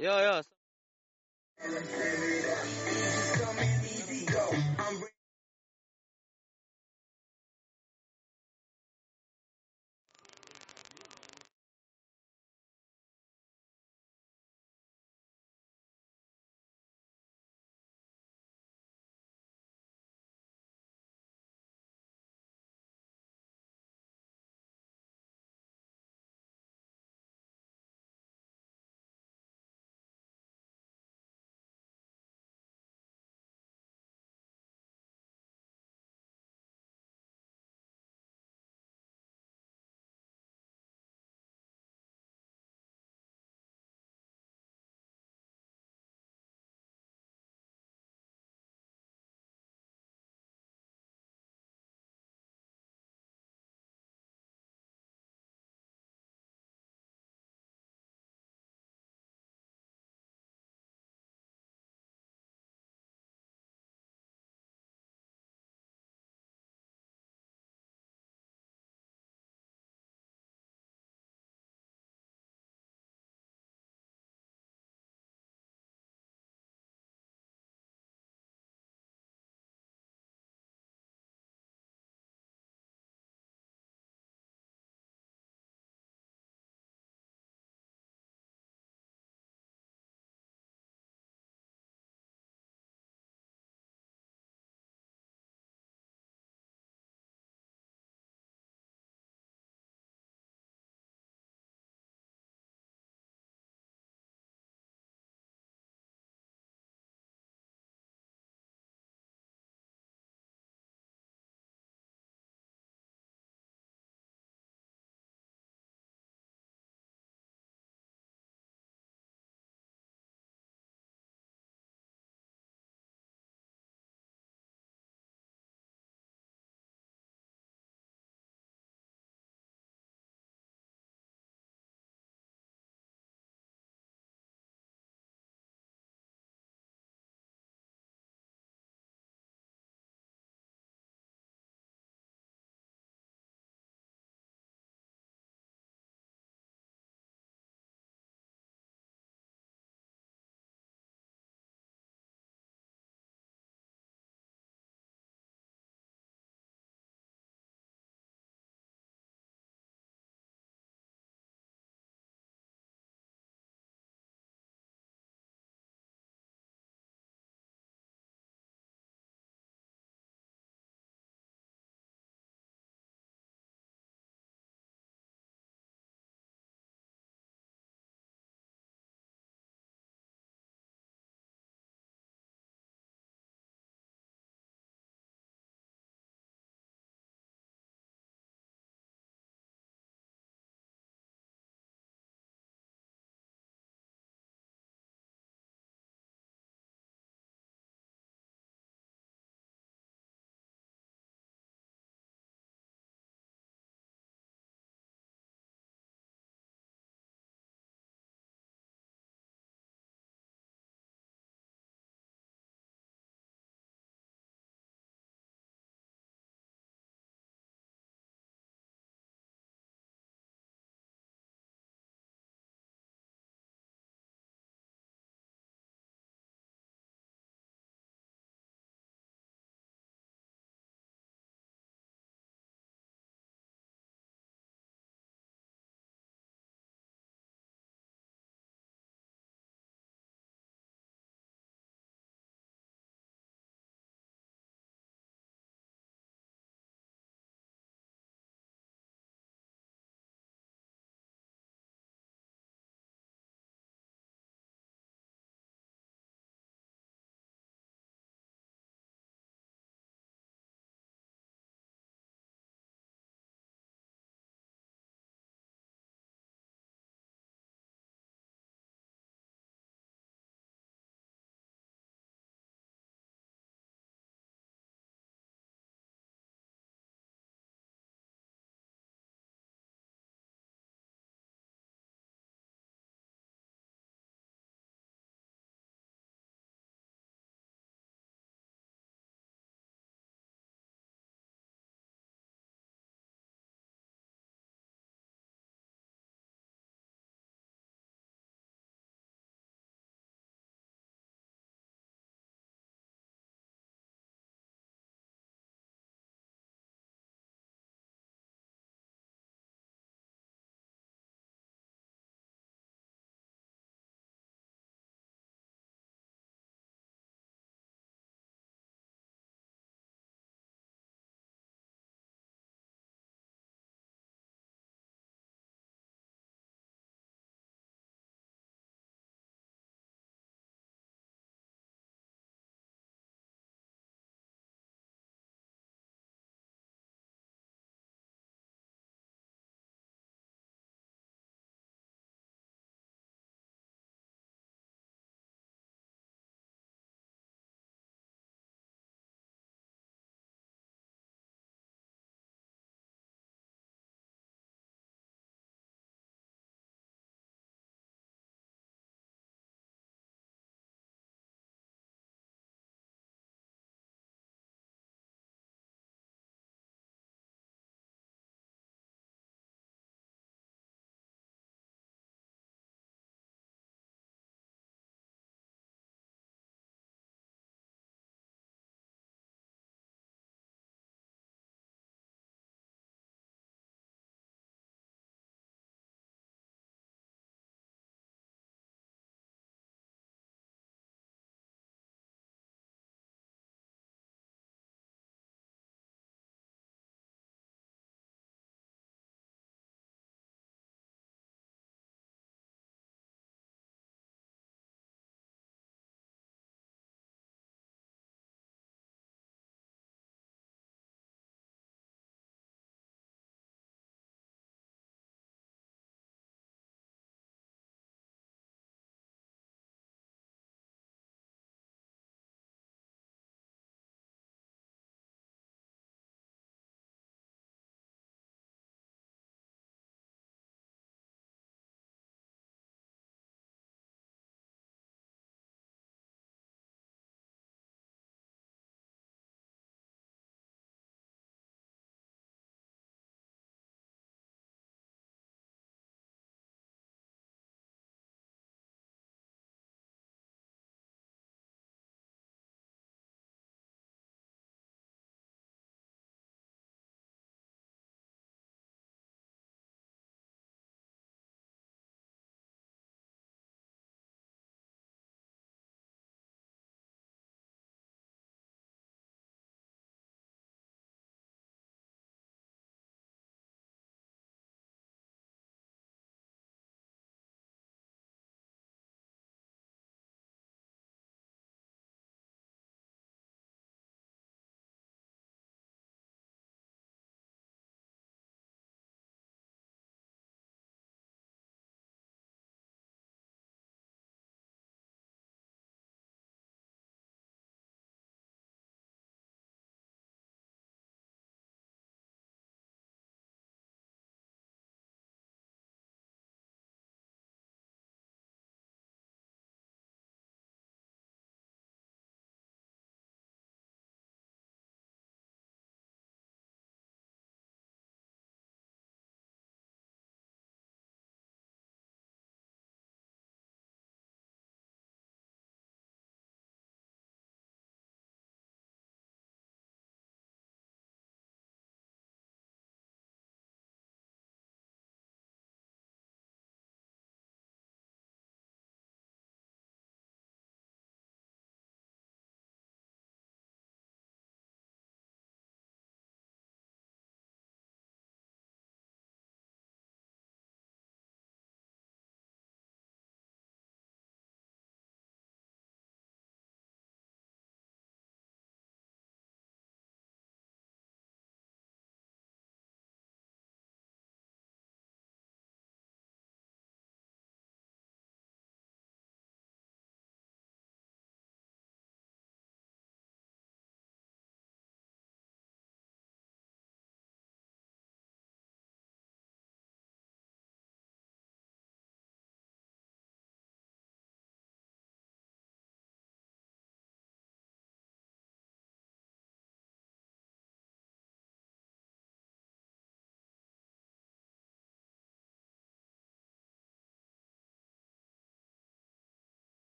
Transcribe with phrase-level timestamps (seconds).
[0.00, 0.42] Yeah, yeah.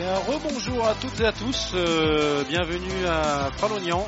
[0.00, 1.72] Bien, rebonjour à toutes et à tous.
[1.74, 4.06] euh, bienvenue à Pralognan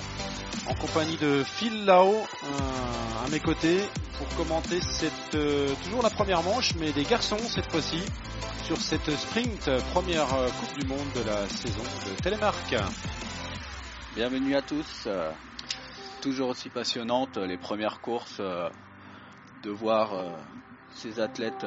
[0.66, 3.82] en compagnie de Phil Lao euh, à mes côtés
[4.16, 8.00] pour commenter cette euh, toujours la première manche, mais des garçons cette fois-ci
[8.64, 12.74] sur cette sprint première Coupe du Monde de la saison de Télémark.
[14.16, 15.06] Bienvenue à tous.
[16.22, 20.12] Toujours aussi passionnante les premières courses, de voir
[20.94, 21.66] ces athlètes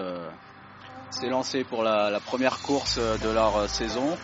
[1.16, 4.18] euh, s'élancer pour la, première course euh, de leur euh, saison.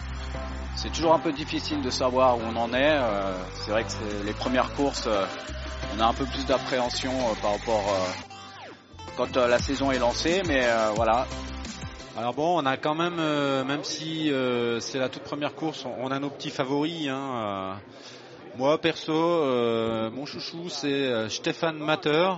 [0.76, 2.98] C'est toujours un peu difficile de savoir où on en est.
[2.98, 5.08] euh, c'est vrai que les premières courses,
[5.96, 7.84] on a un peu plus d'appréhension par rapport
[9.18, 11.28] quand la saison est lancée, mais voilà,
[12.18, 13.18] Alors bon, on a quand même,
[13.66, 14.32] même si
[14.80, 17.10] c'est la toute première course, on, a nos petits favoris.
[17.10, 17.76] Hein,
[18.58, 22.30] moi perso, mon chouchou c'est Stéphane Matter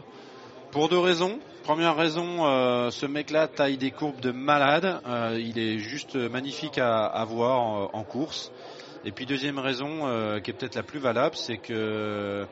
[0.74, 1.40] pour deux raisons.
[1.64, 5.02] Première raison, euh, ce mec-là taille des courbes de malade.
[5.06, 8.52] Euh, il est juste magnifique à, voir en, course.
[9.06, 12.48] Et puis deuxième raison, euh, qui est peut-être la plus valable, c'est que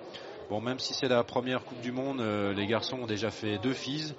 [0.51, 2.21] bon, même si c'est la première Coupe du Monde,
[2.55, 4.13] les garçons ont déjà fait deux filles.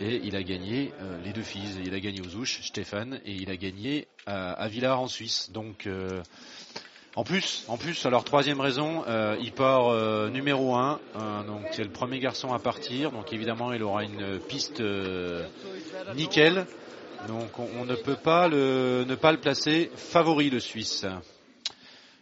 [0.00, 1.82] Et il a gagné les deux filles.
[1.84, 5.50] Il a gagné aux Ouches, Stéphane, et il a gagné à, à Villars en Suisse.
[5.52, 5.86] Donc,
[7.16, 10.98] en plus, en plus, alors troisième raison, euh, il part euh, numéro un.
[11.16, 13.12] euh, donc c'est le premier garçon à partir.
[13.12, 15.46] Donc évidemment, il aura une piste euh,
[16.16, 16.66] nickel.
[17.28, 21.06] Donc on, ne peut pas le, ne pas le placer favori le Suisse.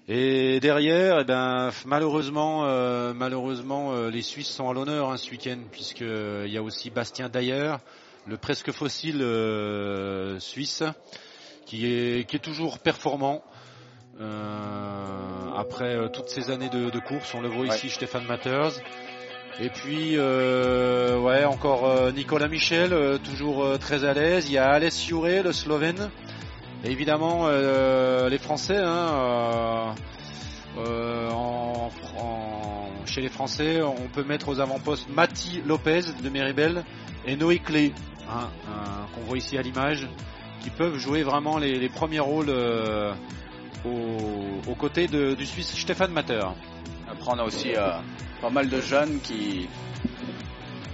[0.08, 2.64] Et derrière, eh ben, malheureusement,
[3.14, 6.90] malheureusement, les Suisses sont à l'honneur hein, ce week-end puisque euh, il y a aussi
[6.90, 7.76] Bastien Dayer,
[8.26, 9.24] le presque fossile
[10.38, 10.84] suisse,
[11.64, 13.42] qui est qui est toujours performant
[15.56, 17.34] après euh, toutes ces années de, de course.
[17.34, 18.72] On le voit ici, Stéphane Matters.
[19.60, 24.46] Et puis, euh, ouais, encore euh, Nicolas Michel, euh, toujours euh, très à l'aise.
[24.48, 26.10] Il y a Alès Juré, le Slovène.
[26.84, 29.90] Et évidemment, euh, les Français, hein, euh,
[30.78, 36.82] euh, en, en- chez les Français, on peut mettre aux avant-postes Mati Lopez de Méribel
[37.26, 37.92] et Noé Clé,
[38.28, 40.08] hein, hein, qu'on voit ici à l'image,
[40.62, 43.12] qui peuvent jouer vraiment les, les premiers rôles euh,
[43.84, 46.44] aux, aux côtés de- du Suisse Stéphane Matter.
[47.10, 47.90] Après, on a aussi euh,
[48.40, 49.68] pas mal de jeunes qui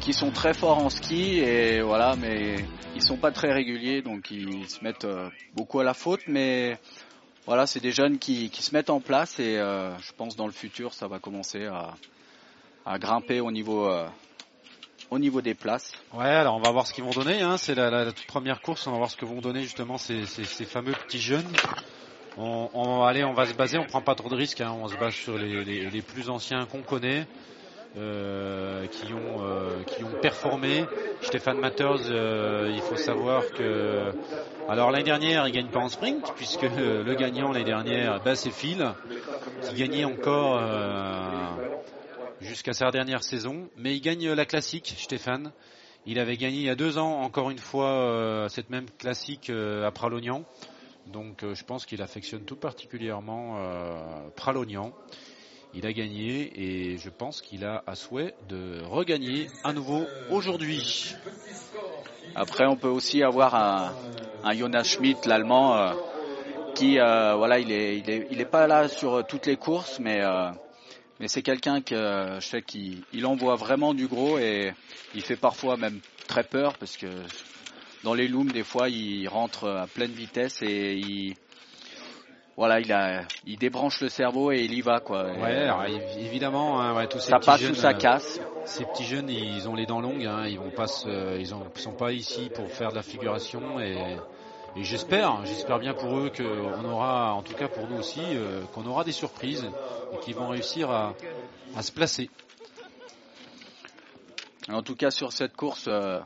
[0.00, 4.30] qui sont très forts en ski et voilà, mais ils sont pas très réguliers, donc
[4.30, 6.20] ils se mettent euh, beaucoup à la faute.
[6.28, 6.78] Mais
[7.46, 10.46] voilà, c'est des jeunes qui, qui se mettent en place et euh, je pense dans
[10.46, 11.94] le futur, ça va commencer à,
[12.86, 14.06] à grimper au niveau euh,
[15.10, 15.92] au niveau des places.
[16.14, 17.40] Ouais, alors on va voir ce qu'ils vont donner.
[17.42, 17.56] Hein.
[17.58, 18.86] C'est la, la- la toute première course.
[18.86, 21.46] On va voir ce que vont donner justement ces, ces- ces fameux petits jeunes.
[22.40, 23.78] On, on, allez, on va se baser.
[23.78, 24.60] On prend pas trop de risques.
[24.60, 24.72] hein.
[24.80, 27.26] On se base sur les, plus anciens qu'on connaît,
[27.96, 30.84] euh, qui ont euh, qui ont performé.
[31.20, 34.12] Stéphane Matters, euh, il faut savoir que
[34.68, 38.52] alors l'année dernière, il gagne pas en sprint puisque le gagnant l'année dernière, bah, c'est
[38.52, 38.86] Phil
[39.62, 40.60] qui gagnait encore.
[42.40, 45.50] jusqu'à sa dernière saison, mais il gagne la classique, Stéphane.
[46.06, 49.90] Il avait gagné il y a deux ans, encore une fois, cette même classique à
[49.90, 50.44] Pralognan.
[51.12, 54.92] Donc euh, je pense qu'il affectionne tout particulièrement euh, Pralognan.
[55.74, 61.14] Il a gagné et je pense qu'il a à souhait de regagner à nouveau aujourd'hui.
[62.34, 65.92] Après, on peut aussi avoir un, Jonas Schmidt, l'allemand, euh,
[66.74, 69.98] qui, euh, voilà, il est, il est, il est pas là sur toutes les courses,
[69.98, 70.20] mais,
[71.20, 74.72] mais c'est quelqu'un que je sais qu'il il envoie vraiment du gros et
[75.14, 77.08] il fait parfois même très peur parce que
[78.04, 81.34] dans les looms, des fois, il rentre à pleine vitesse et il,
[82.56, 85.24] voilà, il a, il débranche le cerveau et il y va, quoi.
[85.24, 87.94] Ouais, euh, alors, évidemment, hein, ouais, tous ces ça petits passe jeunes, ou ça euh,
[87.94, 88.40] casse.
[88.64, 91.66] Ces petits jeunes, ils ont les dents longues, hein, ils vont pas se- ils ont-
[91.74, 94.18] ils sont pas ici pour faire de la figuration et,
[94.76, 98.60] et j'espère, j'espère bien pour eux qu'on aura, en tout cas pour nous aussi, euh,
[98.74, 99.64] qu'on aura des surprises
[100.12, 101.14] et qu'ils vont réussir à,
[101.74, 102.28] à se placer.
[104.68, 106.20] En tout cas, sur cette course, euh,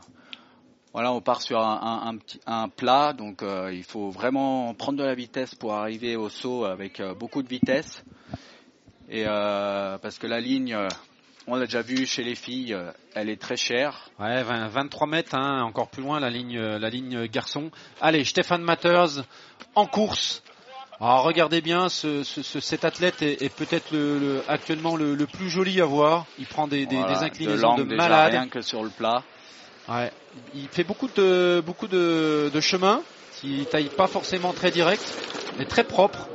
[0.93, 4.75] voilà, on part sur un, un- un petit, un plat, donc euh, il faut vraiment
[4.75, 8.05] prendre de la vitesse pour arriver au saut avec euh, beaucoup de vitesse.
[9.09, 10.89] Et euh, parce que la ligne, euh,
[11.47, 12.77] on l'a déjà vu chez les filles,
[13.15, 14.11] elle est très chère.
[14.19, 17.71] Ouais, 20 23 mètres, hein, encore plus loin la ligne, la ligne garçon.
[18.01, 19.25] Allez, Stéphane Matters
[19.75, 20.43] en course.
[21.01, 25.17] Alors regardez bien, ce, ce- ce- cet athlète est, est peut-être le, le- actuellement le,
[25.17, 26.27] le plus joli à voir.
[26.39, 28.33] Il prend des, des- Voilà, des de inclinaisons de, déjà, malade.
[28.33, 29.25] rien que sur le plat.
[29.93, 30.11] Ouais.
[30.55, 33.03] Il fait beaucoup de beaucoup de, de chemin.
[33.45, 35.03] Il taille pas forcément très direct,
[35.59, 36.29] mais très propre.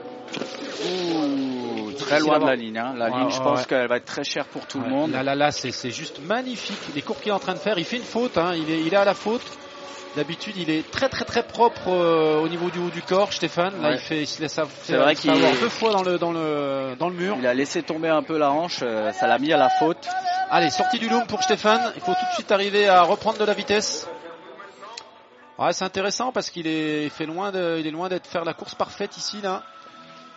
[0.85, 2.77] Ouh, très loin de la ligne.
[2.77, 2.93] hein.
[2.97, 3.65] La Ouais, ligne, je ouais, pense ouais.
[3.65, 5.11] qu'elle va être très chère pour tout le monde.
[5.11, 6.77] Là, là, là, c'est juste magnifique.
[6.95, 8.37] Les cours qu'il est en train de faire, il fait une faute.
[8.37, 8.53] hein.
[8.55, 9.41] Il, est, il est à la faute.
[10.15, 13.79] D'habitude, il est très très très propre euh, au niveau du haut du corps, Stéphane.
[13.81, 13.95] Là, Ouais.
[13.95, 17.09] il fait, il se laisse C'est vrai qu'il- deux fois dans le dans le dans
[17.09, 17.35] le mur.
[17.39, 20.07] Il a laissé tomber un peu la hanche, euh, ça l'a mis à la faute.
[20.49, 21.91] Allez, sortie du loom pour Stéphane.
[21.95, 24.07] Il faut tout de suite arriver à reprendre de la vitesse.
[25.59, 28.73] Ouais, c'est intéressant parce qu'il est, fait loin il est loin d'être faire la course
[28.73, 29.63] parfaite ici là.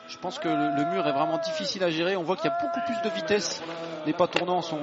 [0.08, 2.16] Je pense que le, mur est vraiment difficile à gérer.
[2.16, 3.62] On voit qu'il y a beaucoup plus de vitesse.
[4.04, 4.80] Les pas tournants sont,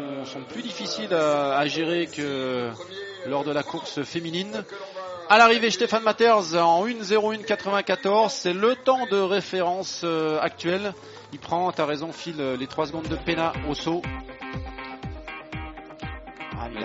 [0.47, 2.71] plus difficiles à, gérer que
[3.25, 4.63] lors de la course féminine.
[5.29, 8.29] À l'arrivée, Stéphane Matters en 1.01.94.
[8.29, 10.93] C'est le temps de référence euh, actuel.
[11.33, 14.01] Il prend, t'as raison Phil, les 3 secondes de Pena au saut.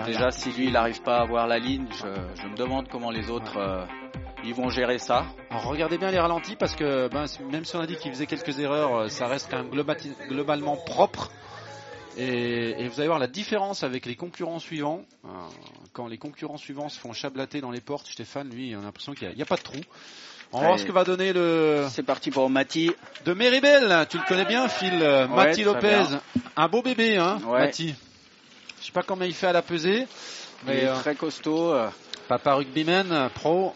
[0.05, 3.11] Déjà, si lui, il n'arrive pas à voir la ligne, je, je me demande comment
[3.11, 3.85] les autres euh,
[4.43, 5.25] ils vont gérer ça.
[5.49, 8.25] Alors regardez bien les ralentis parce que ben, même si on a dit qu'il faisait
[8.25, 9.69] quelques erreurs, euh, ça reste quand même
[10.29, 11.31] globalement propre.
[12.17, 15.01] Et, et vous allez voir la différence avec les concurrents suivants.
[15.25, 15.29] Euh,
[15.93, 19.13] Quand les concurrents suivants se font chablater dans les portes, Stéphane, lui, on a l'impression
[19.13, 19.79] qu'il n'y a, il y a pas de trou.
[20.51, 22.91] On va voir ce que va donner le C'est parti pour Mati.
[23.25, 24.05] de Meribel.
[24.07, 24.93] Tu le connais bien, Phil.
[25.01, 26.03] Ouais, Mati Lopez,
[26.55, 27.61] un beau bébé, hein, Ouais.
[27.61, 27.95] Mati.
[28.83, 29.99] Je sais pas combien il fait à la pesée,
[30.63, 31.71] Il mais est euh, très costaud.
[31.73, 31.87] euh.
[32.27, 33.73] papa rugbyman, pro.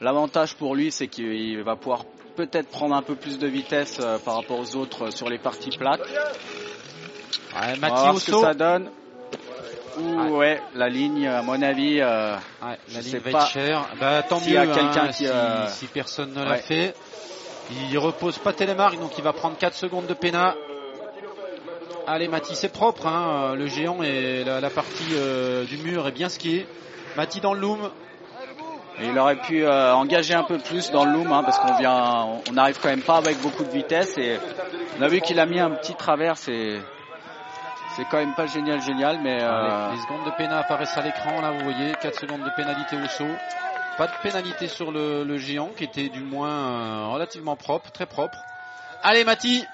[0.00, 4.16] L'avantage pour lui, c'est qu'il va pouvoir peut-être prendre un peu plus de vitesse euh,
[4.18, 6.00] par rapport aux autres euh, sur les parties plates.
[6.00, 6.16] Ouais,
[7.54, 8.88] On va Mati voir au ce que ça donne.
[9.98, 10.30] Ouh, Ouais.
[10.30, 13.86] ouais, la ligne, à mon avis, euh, Ouais, la ligne va pas être chère.
[14.00, 16.58] Bah, tant mieux y a hein, quelqu'un qui, si, euh, si personne ne l'a ouais.
[16.62, 16.94] fait.
[17.90, 20.56] Il repose pas Télémark, donc il va prendre 4 secondes de pénat.
[22.06, 26.12] Allez Mati, c'est propre, hein, le géant et la, la partie euh, du mur est
[26.12, 26.66] bien skiée.
[27.16, 27.90] Mati dans le loom,
[29.00, 31.74] Et il aurait pu euh, engager un peu plus dans le loom hein, parce qu'on
[31.74, 34.38] vient, on- n'arrive quand même pas avec beaucoup de vitesse et
[34.98, 36.80] on a vu qu'il a mis un petit travers, c'est
[37.96, 41.40] c'est quand même pas génial génial mais euh, les secondes de pénat apparaissent à l'écran,
[41.40, 43.36] là vous voyez, 4 secondes de pénalité au saut.
[43.98, 48.38] Pas de pénalité sur le, le géant qui était du moins relativement propre, très propre.
[49.02, 49.64] Allez Mati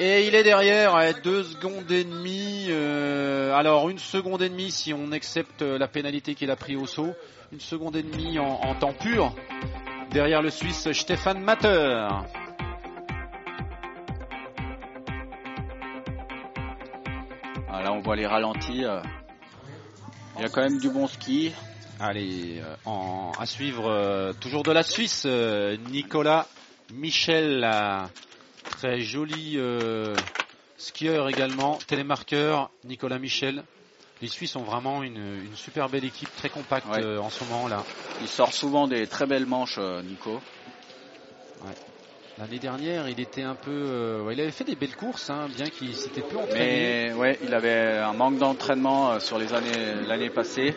[0.00, 2.66] Et il est derrière, 2 secondes et demie.
[2.70, 6.86] euh, alors une seconde et demie si on accepte la pénalité qu'il a pris au
[6.86, 7.14] saut.
[7.52, 9.34] Une seconde et demie en, en temps pur.
[10.10, 12.08] Derrière le Suisse Stéphane Matter.
[17.70, 18.84] ah, là on voit les ralentis.
[18.84, 19.00] euh.
[20.36, 21.52] il y a quand même du bon ski.
[22.00, 26.46] Allez, euh, en, à suivre euh, toujours de la Suisse, euh, Nicolas
[26.94, 27.64] Michel,
[28.78, 30.14] très joli euh,
[30.76, 33.64] skieur également, télémarqueur, Nicolas Michel.
[34.22, 37.02] Les Suisses ont vraiment une, une super belle équipe, très compacte Ouais.
[37.02, 37.82] euh, en ce moment là.
[38.20, 40.40] Il sort souvent des très belles manches, euh, Nico.
[42.38, 45.66] L'année dernière, il était un peu, euh, il avait fait des belles courses, hein, bien
[45.66, 47.08] qu'il s'était peu entraîné.
[47.08, 50.76] Mais ouais, il avait un manque d'entraînement euh, sur les années l'année passée.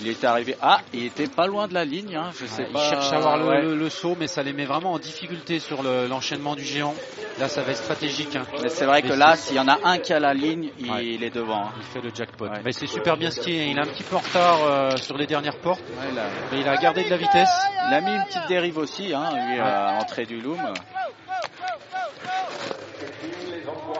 [0.00, 0.56] Il était arrivé.
[0.60, 2.16] Ah, il était pas loin de la ligne.
[2.16, 3.62] Hein, je sais il cherche à avoir le, Ouais.
[3.62, 6.94] le- le saut, mais ça les met vraiment en difficulté sur le- l'enchaînement du géant.
[7.38, 8.34] Là, ça va être stratégique.
[8.36, 8.42] hein.
[8.62, 10.90] Mais c'est vrai que là, s'il y en a un qui a la ligne, il,
[10.90, 11.06] Ouais.
[11.06, 11.70] il est devant.
[11.78, 12.46] Il fait le jackpot.
[12.46, 12.60] Ouais.
[12.64, 13.66] Mais c'est super bien skié.
[13.70, 16.60] Il est un petit peu en retard euh, sur les dernières portes, il, a, mais
[16.60, 17.48] il a gardé de la vitesse.
[17.88, 20.60] il a mis une petite dérive aussi, hein, lui, à l'entrée du loom.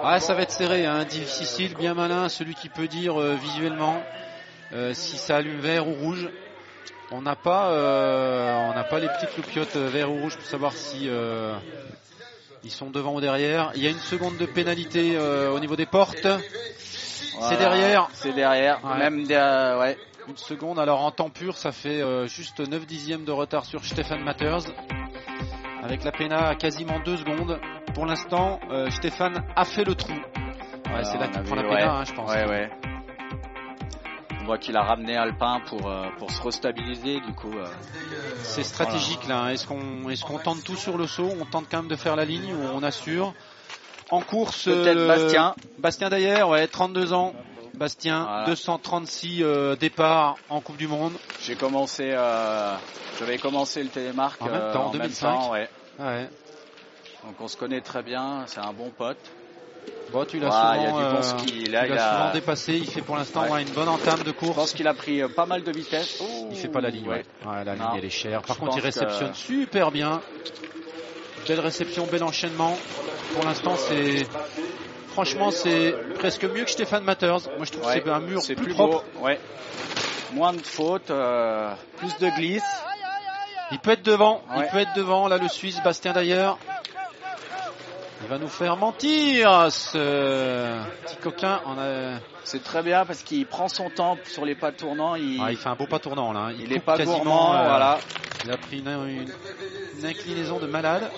[0.06, 4.02] Ah, ça va être serré, hein, difficile, bien malin, celui qui peut dire euh, visuellement
[4.74, 6.28] euh, si ça allume vert ou rouge.
[7.10, 10.74] On n'a pas, euh, on n'a pas les petites loupiottes vert ou rouge pour savoir
[10.74, 11.08] si
[12.64, 13.72] ils sont devant ou derrière.
[13.76, 16.26] Il y a une seconde de pénalité au niveau des portes.
[17.38, 18.08] Voilà, derrière.
[18.12, 18.84] C'est derrière.
[18.84, 18.98] Ouais.
[18.98, 19.98] Même derrière, ouais.
[20.28, 24.22] Une seconde, alors en temps pur, ça fait juste 9 dixièmes de retard sur Stefan
[24.22, 24.64] Matters.
[25.84, 27.60] Avec la Pena à quasiment 2 secondes.
[27.94, 30.12] Pour l'instant, euh, Stéphane a fait le trou.
[30.12, 31.68] Ouais, c'est là qu'il prend la ouais.
[31.68, 32.30] Pena, hein, je pense.
[32.30, 32.70] Ouais, ouais.
[34.40, 37.52] On voit qu'il a ramené Alpin pour, euh, pour se restabiliser, du coup.
[37.52, 37.66] euh,
[38.42, 39.40] C'est stratégique là.
[39.44, 39.48] hein.
[39.50, 41.30] Est-ce qu'on est-ce qu'on tente tout sur le saut?
[41.40, 43.34] On tente quand même de faire la ligne ou on assure?
[44.10, 45.54] En course, Peut-être Bastien.
[45.78, 47.32] Bastien d'ailleurs, ouais, 32 ans.
[47.76, 48.46] Bastien, Voilà.
[48.46, 51.12] 236 euh, départs en Coupe du Monde.
[51.42, 52.74] J'ai commencé, euh,
[53.18, 55.28] j'avais commencé le télémarque En même euh, temps, en 2005.
[55.28, 55.68] même temps, ouais.
[55.98, 56.28] Ouais.
[57.24, 59.16] Donc on se connaît très bien, c'est un bon pote.
[60.12, 61.64] Bon, tu l'as Voilà, il a souvent, du bon euh, ski.
[61.64, 62.74] Là, tu il l'as souvent a, dépassé.
[62.76, 63.62] Il fait pour l'instant Ouais.
[63.62, 64.72] une bonne entame de je pense course.
[64.74, 66.22] qu'il a pris pas mal de vitesse.
[66.50, 67.08] Il fait pas la ligne.
[67.08, 67.24] Ouais.
[67.44, 67.72] La Non.
[67.72, 68.42] ligne elle est chère.
[68.42, 70.20] Par Je contre, il que- réceptionne super bien.
[71.48, 72.76] Belle réception, bel enchaînement.
[73.34, 74.26] Pour l'instant, c'est
[75.14, 77.48] franchement, c'est presque mieux que Stéphane Matters.
[77.57, 79.05] Moi, je trouve Ouais, que c'est un mur plus, plus propre.
[79.14, 79.24] beau.
[79.24, 79.40] Ouais.
[80.33, 82.62] Moins de fautes, euh, plus de glisse.
[83.70, 84.42] Il peut être devant.
[84.55, 84.64] Ouais.
[84.66, 85.29] Il peut être devant.
[85.29, 86.59] Là, le Suisse, Bastien d'ailleurs.
[88.22, 91.61] Il va nous faire mentir, ce petit coquin.
[91.66, 92.18] A...
[92.44, 95.14] C'est très bien parce qu'il prend son temps sur les pas tournants.
[95.14, 96.48] Il, Ah, il fait un beau pas tournant là.
[96.59, 97.98] il coupe est pas quasiment, gourmand, euh, voilà.
[98.44, 99.33] Il a pris une, une-
[99.98, 101.11] une inclinaison de malade.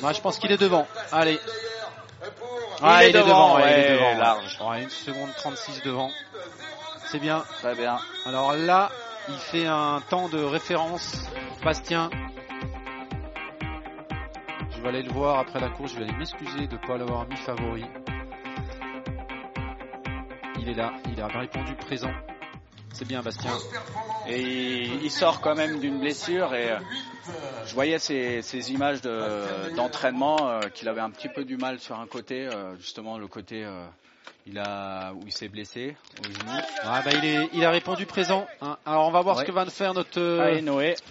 [0.00, 0.86] Moi, je pense qu'il est devant.
[1.12, 1.38] Allez.
[2.82, 4.18] Ah, Il est devant, ouais, il est devant.
[4.18, 4.58] large.
[4.60, 6.10] Ouais, une seconde 36 devant.
[7.06, 7.44] C'est bien.
[7.60, 7.98] Très bien.
[8.26, 8.90] Alors là,
[9.28, 11.16] il fait un temps de référence.
[11.64, 12.10] Bastien.
[14.70, 15.92] Je vais aller le voir après la course.
[15.92, 17.84] Je vais aller m'excuser de ne pas l'avoir mis favori.
[20.58, 20.92] Il est là.
[21.12, 22.12] Il a répondu présent.
[22.92, 23.50] C'est bien, Bastien.
[24.28, 26.78] Et il, il sort quand même d'une blessure et euh,
[27.66, 31.78] je voyais ces, ces images de- d'entraînement euh, qu'il avait un petit peu du mal
[31.80, 33.86] sur un côté, euh, justement le côté euh,
[34.46, 36.60] il a, où il s'est blessé au genou.
[36.82, 38.46] Ah, bah, il, est, il a répondu présent.
[38.60, 38.76] hein.
[38.84, 39.42] Alors on va voir Ouais.
[39.42, 40.20] ce que va faire notre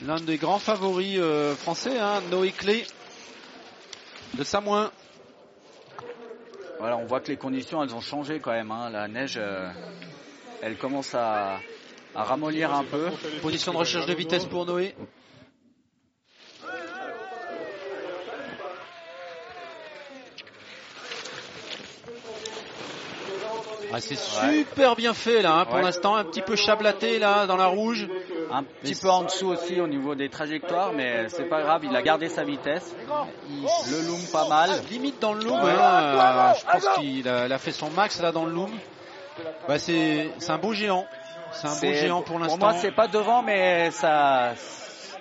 [0.06, 1.19] l'un des grands favoris
[1.58, 2.86] français, hein, Noé Clé
[4.36, 4.91] de Samoin.
[6.80, 8.71] voilà, on voit que les conditions elles ont changé quand même.
[8.71, 8.89] hein.
[8.91, 9.39] La neige,
[10.62, 11.60] elle commence à,
[12.15, 13.10] à ramollir un peu.
[13.41, 14.95] Position de recherche de vitesse pour Noé.
[23.95, 25.84] Ah, c'est super bien fait là, hein, pour Ouais.
[25.84, 28.08] l'instant, un petit peu chablaté là dans la rouge.
[28.51, 31.95] Un petit peu en dessous aussi au niveau des trajectoires, mais c'est pas grave, il
[31.95, 32.95] a gardé sa vitesse.
[33.91, 34.84] Le loom pas mal.
[34.89, 38.45] Limite dans le loom, hein, euh, je pense qu'il a, fait son max là dans
[38.45, 38.71] le loom.
[39.67, 41.08] Bah, c'est un beau géant,
[41.51, 42.58] c'est un beau géant pour l'instant.
[42.58, 44.53] moi, c'est pas devant, mais ça,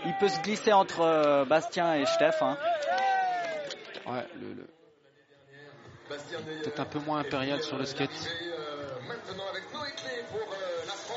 [0.07, 2.43] il peut se glisser entre euh, Bastien et Steph.
[2.43, 2.57] hein.
[4.07, 4.67] Ouais, le, le-
[6.63, 8.11] Peut-être un peu moins impérial sur le skate.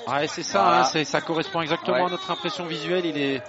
[0.08, 0.80] Ouais, c'est ça, Voilà.
[0.94, 2.06] hein, ça correspond exactement Ouais.
[2.06, 3.06] à notre impression visuelle.
[3.06, 3.42] Il est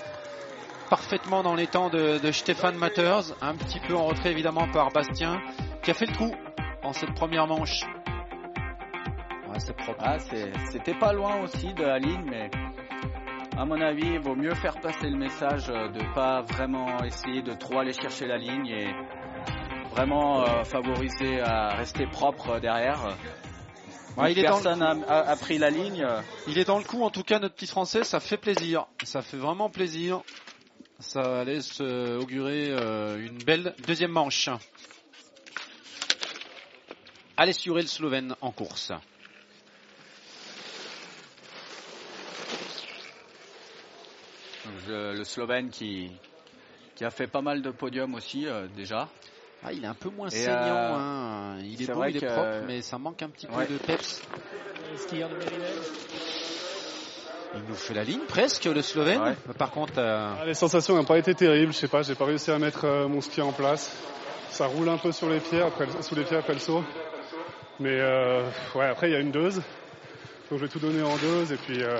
[0.88, 4.90] parfaitement dans les temps de, de Stéphane Matters, un petit peu en retrait évidemment par
[4.90, 5.40] Bastien,
[5.82, 6.34] qui a fait le coup
[6.82, 7.82] en cette première manche.
[9.48, 10.00] Ouais, c'est propre.
[10.02, 10.18] Ah,
[10.70, 12.50] C'était pas loin aussi de la ligne, mais
[13.58, 17.42] à mon avis, il vaut mieux faire passer le message euh, de pas vraiment essayer
[17.42, 18.94] de trop aller chercher la ligne et
[19.92, 23.00] vraiment euh, favoriser à rester propre derrière.
[24.16, 26.06] Ouais, il est dans le a, a- a pris la ligne.
[26.46, 28.86] Il est dans le coup, en tout cas, notre petit français, ça fait plaisir.
[29.02, 30.22] Ça fait vraiment plaisir.
[30.98, 34.48] Ça laisse euh, augurer euh, une belle deuxième manche.
[37.36, 38.92] Allez sur le Slovène en course.
[44.88, 46.10] Le Slovène qui,
[46.94, 49.08] qui a fait pas mal de podiums aussi euh, déjà.
[49.68, 50.54] Ah, il est un peu moins Et, saignant.
[50.54, 51.56] euh, hein.
[51.64, 53.66] Il est beau, il est que- propre, mais ça manque un petit Ouais.
[53.66, 54.22] peu de peps.
[55.12, 55.28] Mérinel.
[57.54, 59.20] Il nous fait la ligne presque, le Slovène.
[59.22, 59.34] Ouais.
[59.58, 62.26] Par contre, euh, Ah, les sensations n'ont pas été terribles, je sais pas, j'ai pas
[62.26, 63.96] réussi à mettre euh, mon ski en place.
[64.50, 66.84] Ça roule un peu sur les pieds, après, sous les pieds après le saut.
[67.80, 68.42] Mais euh,
[68.74, 69.56] ouais, après il y a une dose.
[69.56, 71.98] Donc je vais tout donner en dose et puis, euh,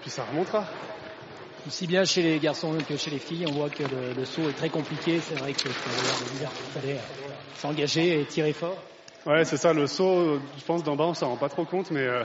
[0.00, 0.64] puis ça remontera.
[1.66, 4.48] Aussi bien chez les garçons que chez les filles, on voit que le, le saut
[4.48, 5.20] est très compliqué.
[5.20, 8.82] C'est vrai que il fallait euh, s'engager et tirer fort.
[9.24, 11.92] Ouais, c'est ça, le saut, je pense d'en bas on s'en rend pas trop compte,
[11.92, 12.24] mais euh,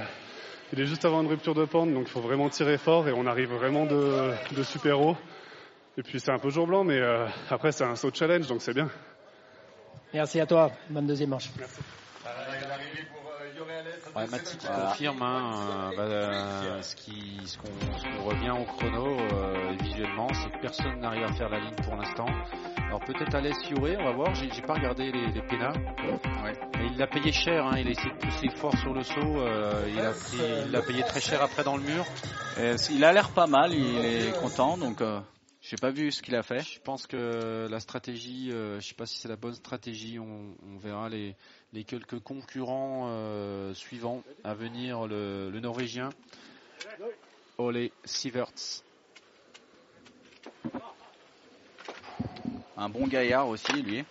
[0.73, 3.12] il est juste avant une rupture de pente, donc il faut vraiment tirer fort et
[3.12, 5.15] on arrive vraiment de, de super haut.
[6.00, 8.63] Et puis c'est un peu jour blanc, mais euh, après c'est un saut challenge, donc
[8.63, 8.89] c'est bien.
[10.13, 10.71] Merci à toi.
[10.89, 11.50] Bonne deuxième manche.
[14.17, 17.67] Ouais, Mathis qui confirme hein, euh, bah, euh, ce qui ce qu'on
[18.17, 21.95] qu'on revient au chrono euh, visuellement, c'est que personne n'arrive à faire la ligne pour
[21.95, 22.25] l'instant.
[22.88, 25.41] Alors peut-être Alès Youré, on va voir, j'ai pas regardé les, les.
[26.80, 29.38] Mais il l'a payé cher, hein, il a essayé de pousser fort sur le saut,
[29.39, 32.03] euh, il a pris il l'a payé très cher après dans le mur.
[32.60, 35.19] Et il a l'air pas mal, il est content, donc euh,
[35.62, 36.60] j'ai pas vu ce qu'il a fait.
[36.62, 40.56] Je pense que la stratégie, euh, je sais pas si c'est la bonne stratégie, on,
[40.65, 41.36] on verra les,
[41.73, 46.10] les quelques concurrents euh, suivants à venir, le, le Norvégien
[47.58, 48.51] Ole Siverts.
[52.77, 54.06] Un bon gaillard aussi, lui.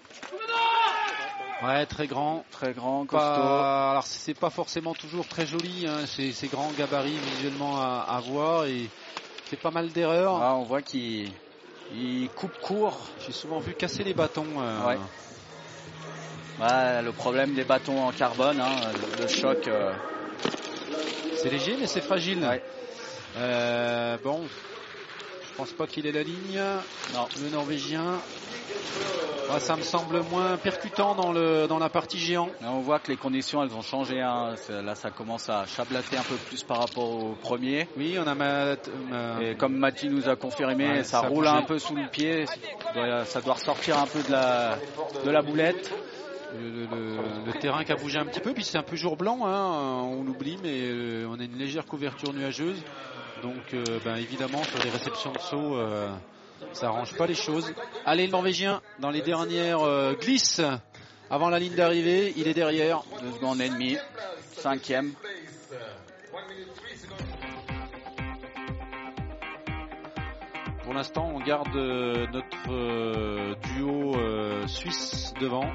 [1.63, 2.45] Ouais, très grand.
[2.51, 3.17] Très grand, costaud.
[3.19, 8.05] Pas, alors c'est pas forcément toujours très joli, hein, ces, ces grands gabarits visuellement à,
[8.09, 8.91] à voir et
[9.47, 10.43] fait pas mal d'erreurs.
[10.43, 11.31] Ah, on voit qu'il
[11.95, 12.99] il coupe court.
[13.25, 14.45] J'ai souvent vu casser les bâtons.
[14.61, 14.99] euh, Ouais.
[16.61, 18.77] Ouais, le problème des bâtons en carbone, hein,
[19.19, 19.69] le, le choc.
[19.69, 19.93] euh,
[21.37, 22.43] C'est léger mais c'est fragile.
[22.45, 22.63] Ouais.
[23.39, 24.41] Euh, bon,
[25.51, 26.61] Je pense pas qu'il ait la ligne.
[27.15, 27.27] Non.
[27.43, 28.03] Le Norvégien.
[29.59, 32.49] Ça me semble moins percutant dans, le, dans la partie géant.
[32.61, 34.21] Là, on voit que les conditions elles ont changé.
[34.21, 34.55] hein.
[34.69, 37.87] Là ça commence à chablater un peu plus par rapport au premier.
[37.97, 38.73] Oui, on a ma,
[39.41, 42.47] Et comme Mati nous a confirmé, Ouais, ça, ça roule un peu sous le pied.
[42.47, 42.55] Ça
[42.95, 44.79] doit, ça doit ressortir un peu de la,
[45.25, 45.93] de la boulette.
[46.61, 48.53] Le, le- le- le terrain qui a bougé un petit peu.
[48.53, 51.87] Puis c'est un peu jour blanc, hein, on l'oublie, mais euh, on a une légère
[51.87, 52.83] couverture nuageuse.
[53.43, 56.09] Donc euh, ben, évidemment, sur les réceptions de saut, euh,
[56.73, 57.73] ça arrange pas les choses.
[58.05, 60.63] Allez, le Norvégien, dans les dernières euh, glisses
[61.31, 63.03] avant la ligne d'arrivée, il est derrière.
[63.21, 63.97] Deux secondes et demie.
[64.53, 65.13] Cinquième.
[70.85, 71.75] Pour l'instant, on garde
[72.33, 74.15] notre duo
[74.69, 75.69] suisse devant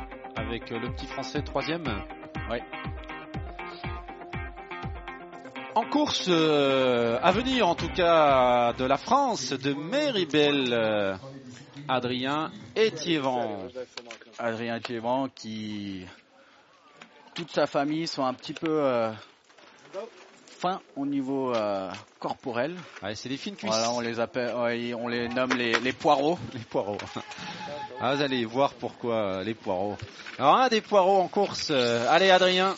[0.51, 1.85] avec euh, le petit français troisième.
[2.49, 2.61] Ouais.
[5.75, 11.15] En course euh, à venir, en tout cas, de la France, de Méribel, euh,
[11.87, 13.59] Adrien Etiévan.
[14.39, 16.05] Adrien Clément qui
[17.33, 19.09] toute sa famille sont un petit peu euh,
[20.45, 22.75] fins au niveau euh, corporel.
[23.01, 23.71] Ouais, c'est des fines cuisses.
[23.71, 26.37] Voilà, on les appelle, ouais, on les nomme les, les poireaux.
[26.53, 26.97] Les poireaux.
[28.01, 29.95] Ah, vous allez voir pourquoi euh, les poireaux.
[30.39, 31.67] Alors, un des poireaux en course.
[31.69, 32.75] euh, allez, Adrien.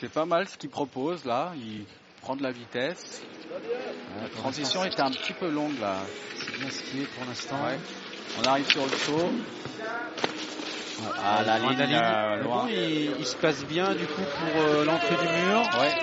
[0.00, 1.52] C'est pas mal ce qu'il propose là.
[1.56, 1.84] Il
[2.22, 3.22] prend de la vitesse.
[4.22, 5.96] La transition était un petit peu longue là.
[6.38, 7.56] C'est bien skié pour l'instant.
[7.64, 7.78] Ouais.
[8.38, 9.30] On arrive sur le saut.
[11.22, 12.62] Ah, la Loin de ligne, euh, Mais loin.
[12.64, 15.60] bon, il, il se place bien du coup pour euh, l'entrée du mur.
[15.80, 15.94] Ouais.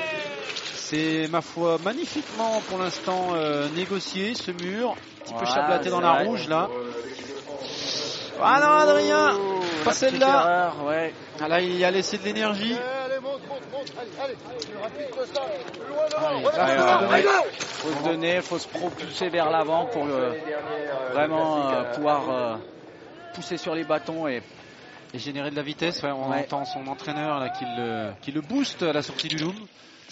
[0.94, 4.92] C'est ma foi magnifiquement pour l'instant euh, négocié ce mur.
[4.92, 6.70] Un petit peu chablaté dans la rouge là.
[8.40, 10.72] Ah non Adrien Ouh, Pas celle-là.
[10.86, 11.12] ouais.
[11.42, 12.76] Ah là il a laissé de l'énergie.
[16.60, 17.24] Allez, là, Ouais, faut se donner.
[17.58, 20.34] Faut se donner, faut se propulser vers l'avant pour euh,
[21.12, 22.56] vraiment euh, pouvoir euh,
[23.34, 24.44] pousser sur les bâtons et
[25.16, 26.42] Et générer de la vitesse, ouais, on Ouais.
[26.42, 29.56] entend son entraîneur là qui le, qui le booste à la sortie du loom.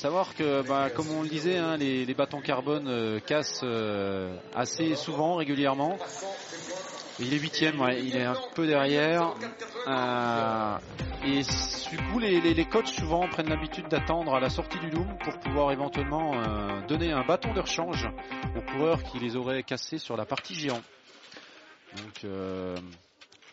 [0.01, 4.95] Savoir que, bah, comme on le disait, hein, les, bâtons carbone euh, cassent euh, assez
[4.95, 5.95] souvent, régulièrement.
[7.19, 9.35] Il est huitième, il est un peu derrière.
[9.87, 10.77] Euh,
[11.23, 11.43] et
[11.91, 15.19] du coup, les, les, les coachs souvent prennent l'habitude d'attendre à la sortie du loom
[15.19, 16.31] pour pouvoir éventuellement
[16.87, 18.09] donner un bâton de rechange
[18.57, 20.81] aux coureurs qui les auraient cassés sur la partie géant.
[21.97, 22.25] Donc,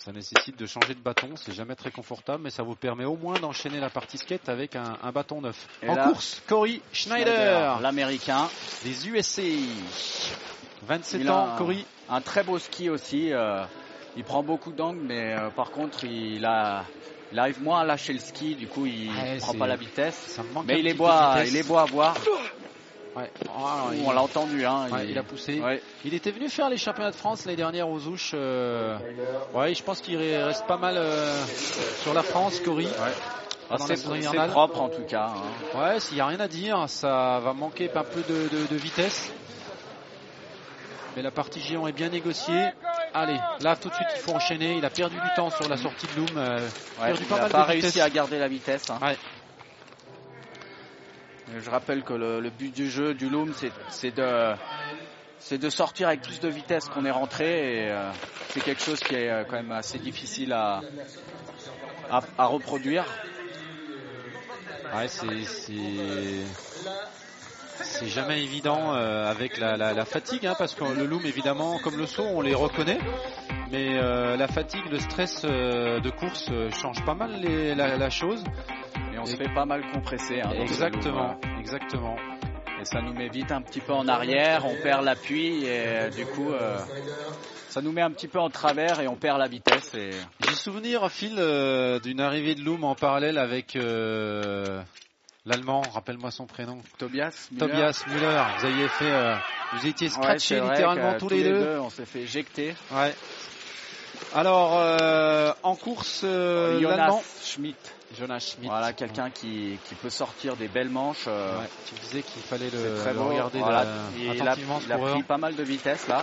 [0.08, 3.16] ça nécessite de changer de bâton, c'est jamais très confortable, mais ça vous permet au
[3.16, 5.66] moins d'enchaîner la partie skate avec un, un bâton neuf.
[5.82, 8.48] Et en là, course, Cory Schneider, l'américain.
[8.84, 9.42] des USA.
[10.86, 11.84] 27 Il a ans, Cory.
[12.08, 13.30] Un très beau ski aussi.
[13.34, 13.64] euh,
[14.16, 16.84] il prend beaucoup d'angles, mais euh, par contre, il, a,
[17.30, 18.54] il arrive moins à lâcher le ski.
[18.54, 20.16] Du coup, il Ouais, prend pas la vitesse.
[20.28, 22.16] Ça me manque Mais il est, beau à, il est beau à voir.
[23.16, 23.30] Ouais.
[23.94, 24.64] Il, On l'a entendu.
[24.64, 25.60] Hein, ouais, il a poussé.
[25.60, 25.82] ouais.
[26.04, 28.32] Il était venu faire les championnats de France l'année dernière aux Ouches.
[28.34, 28.96] euh,
[29.54, 31.34] Ouais, je pense qu'il reste pas mal euh,
[32.02, 32.88] sur la France, Cory.
[33.70, 35.30] Ah, c'est propre en tout cas.
[35.34, 35.78] hein.
[35.78, 38.76] Ouais, s'il n'y a rien à dire, ça va manquer un peu de, de- de
[38.76, 39.30] vitesse.
[41.16, 42.68] Mais la partie géant est bien négociée.
[43.12, 44.76] Allez, là tout de suite il faut enchaîner.
[44.76, 46.28] Il a perdu du temps sur la sortie de Loom.
[46.36, 46.60] euh,
[47.00, 48.02] Ouais, perdu il pas n'a pas de réussi vitesse.
[48.02, 48.88] à garder la vitesse.
[48.90, 48.98] hein.
[49.02, 49.16] Ouais.
[51.56, 53.52] Et Je rappelle que le, but du jeu du Loom,
[53.90, 54.54] c'est- de,
[55.38, 57.84] c'est de sortir avec plus de vitesse qu'on est rentré.
[57.84, 58.10] Et euh,
[58.50, 60.82] c'est quelque chose qui est euh, quand même assez difficile à,
[62.10, 63.04] à, reproduire.
[67.80, 72.06] C'est jamais évident euh, avec la, fatigue, hein, parce que le loom évidemment, comme le
[72.06, 72.98] saut, on les reconnaît,
[73.70, 78.10] mais euh, la fatigue, le stress euh, de course euh, change pas mal les- la
[78.10, 78.42] chose.
[79.14, 80.40] Et on Et- se fait pas mal compresser.
[80.40, 82.16] hein, exactement, exactement.
[82.80, 86.10] Et ça nous met vite un petit peu en arrière, on perd l'appui et euh,
[86.10, 86.78] du coup, euh,
[87.68, 89.94] ça nous met un petit peu en travers et on perd la vitesse.
[89.94, 90.10] Et...
[90.46, 94.80] J'ai souvenir, Phil, euh, d'une arrivée de loom en parallèle avec euh,
[95.44, 95.82] l'allemand.
[95.92, 96.78] Rappelle-moi son prénom.
[96.98, 97.66] Tobias, Müller.
[97.66, 98.42] Tobias Müller.
[98.58, 99.34] Vous aviez fait,
[99.72, 101.78] vous étiez scratchés littéralement tous les deux.
[101.80, 102.76] On s'est fait éjecter.
[102.92, 103.12] Ouais.
[104.36, 107.22] Alors, euh, en course, l'allemand.
[107.42, 107.76] Schmidt.
[108.16, 108.68] Jonas Schmidt.
[108.68, 111.24] Voilà, quelqu'un qui, qui peut sortir des belles manches.
[111.28, 113.28] euh, Ouais, tu disais qu'il fallait le, très le beau.
[113.28, 116.22] regarder Voilà, de- il, a, attentivement, ce il a pris pas mal de vitesse là.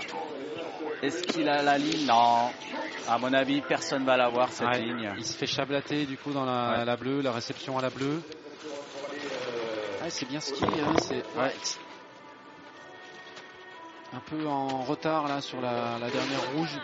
[1.03, 2.07] Est-ce qu'il a la ligne?
[2.07, 2.49] Non.
[3.07, 5.13] À mon avis, personne va l'avoir cette Ouais, ligne.
[5.17, 6.85] Il se fait chablater du coup dans la, Ouais.
[6.85, 8.19] la bleue, la réception à la bleue.
[10.01, 11.53] Ouais, c'est bien ski, hein, c'est ouais.
[14.13, 16.75] un peu en retard là sur la, la dernière rouge.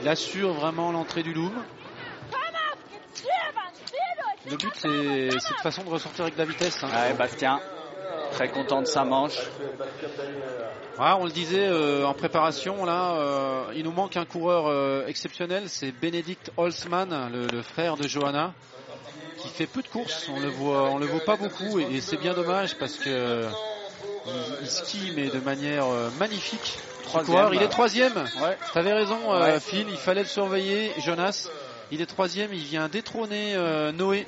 [0.00, 1.52] Il assure vraiment l'entrée du loom.
[4.48, 6.82] Le but c'est c'est de façon de ressortir avec de la vitesse.
[6.84, 6.88] hein.
[6.88, 7.60] Ouais, Bastien.
[8.32, 9.38] Très content de sa manche.
[10.98, 15.04] Ouais, on le disait euh, en préparation, là, euh, il nous manque un coureur euh,
[15.06, 18.52] exceptionnel, c'est Bénédicte Holzmann, le, le frère de Johanna,
[19.38, 20.28] qui fait peu de courses.
[20.32, 23.46] On le voit, on le voit pas beaucoup, et, et c'est bien dommage parce que
[24.26, 24.32] il,
[24.62, 26.78] il skie mais de manière euh, magnifique.
[27.04, 27.34] Troisième.
[27.34, 28.16] coureur, il est troisième.
[28.40, 28.56] Ouais.
[28.72, 29.60] T'avais raison, euh, Ouais.
[29.60, 30.92] Phil, il fallait le surveiller.
[31.04, 31.48] Jonas,
[31.90, 34.26] il est troisième, il vient détrôner euh, Noé.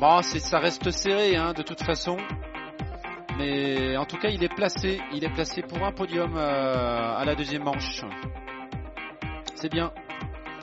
[0.00, 2.16] Bon, c'est, ça reste serré hein, de toute façon.
[3.38, 5.00] Mais en tout cas, il est placé.
[5.12, 8.02] Il est placé pour un podium euh, à la deuxième manche.
[9.54, 9.92] C'est bien.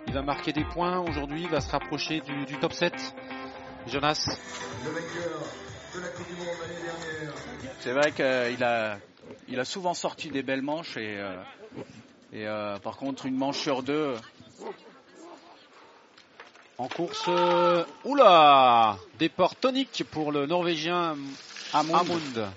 [0.08, 1.44] Il va marquer des points aujourd'hui.
[1.44, 2.94] Il va se rapprocher du, du top 7.
[3.88, 4.30] Jonas.
[7.80, 8.98] C'est vrai qu'il a,
[9.48, 11.36] il a souvent sorti des belles manches et, euh,
[12.32, 14.14] et euh, par contre une manche sur deux,
[16.82, 17.26] En course.
[17.28, 21.16] euh, oula Départ tonique pour le Norvégien
[21.74, 21.96] Amund.
[21.96, 22.48] Amund.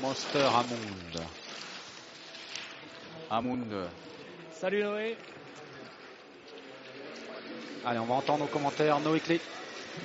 [0.00, 1.26] Monster Amund.
[3.28, 3.72] Amund.
[4.52, 5.16] Salut Noé.
[7.84, 9.00] Allez, on va entendre nos commentaires.
[9.00, 9.40] Noé Clé.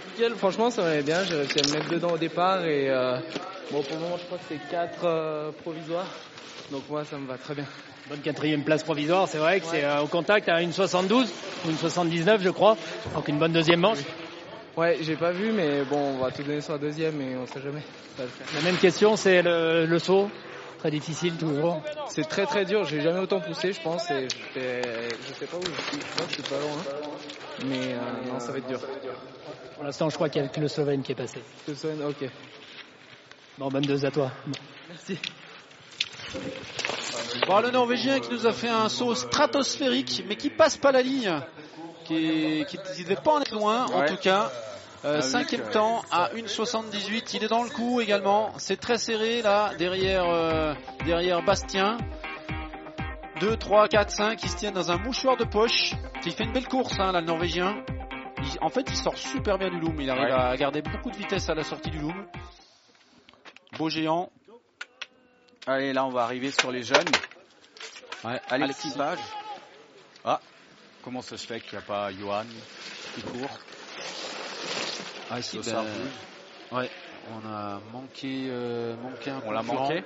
[0.07, 3.19] Nickel, franchement ça m'allait bien, j'ai réussi à me mettre dedans au départ et euh,
[3.71, 6.07] bon pour le moment je crois que c'est 4 provisoires,
[6.71, 7.65] donc moi ça me va très bien.
[8.09, 11.31] Bonne quatrième place provisoire, c'est vrai que c'est euh, au contact à une 72
[11.65, 12.77] ou une 79 je crois.
[13.15, 13.99] Donc une bonne deuxième manche.
[14.77, 17.47] Ouais j'ai pas vu mais bon on va tout donner sur la deuxième et on
[17.47, 17.81] sait jamais.
[18.19, 18.25] Le.
[18.55, 20.29] La même question, c'est le, le saut.
[20.79, 21.81] Très difficile toujours.
[22.09, 25.61] C'est très très dur, j'ai jamais autant poussé je pense et je sais pas où
[25.63, 26.77] je suis, je crois que je suis pas loin.
[27.65, 28.79] Mais euh, non ça va être dur.
[29.75, 31.39] Pour l'instant, je crois qu'il y a que le Slovène qui est passé.
[31.65, 32.29] Que ça- Ok.
[33.57, 34.31] Bon, bonne deux à toi.
[34.89, 35.17] Merci.
[37.47, 41.01] Bon, le Norvégien qui nous a fait un saut stratosphérique, mais qui passe pas la
[41.01, 41.31] ligne.
[42.05, 44.51] Qui, qui, qui devait pas en être loin, en tout cas.
[45.03, 47.35] Euh, Ah cinquième temps à 1,78.
[47.35, 48.51] Il est dans le coup également.
[48.57, 50.73] C'est très serré là, derrière, euh,
[51.05, 51.97] derrière Bastien.
[53.39, 54.43] 2, 3, 4, 5.
[54.43, 55.93] Il se tient dans un mouchoir de poche.
[56.25, 57.75] Il fait une belle course, hein, là, le Norvégien.
[58.39, 59.95] Il- en fait, il sort super bien du loom.
[59.99, 60.31] Il arrive Ouais.
[60.31, 62.25] à garder beaucoup de vitesse à la sortie du loom.
[63.77, 64.31] Beau géant.
[65.67, 67.07] Allez, là on va arriver sur les jeunes.
[68.23, 69.19] Ouais, Alexis Page.
[70.23, 70.39] Ah,
[71.03, 72.45] comment ça se fait qu'il n'y a pas Johan
[73.15, 73.59] qui court
[75.31, 75.85] Ah, ici, ben,
[76.71, 76.89] ouais,
[77.31, 80.03] on a manqué, euh, manqué un On l'a manqué.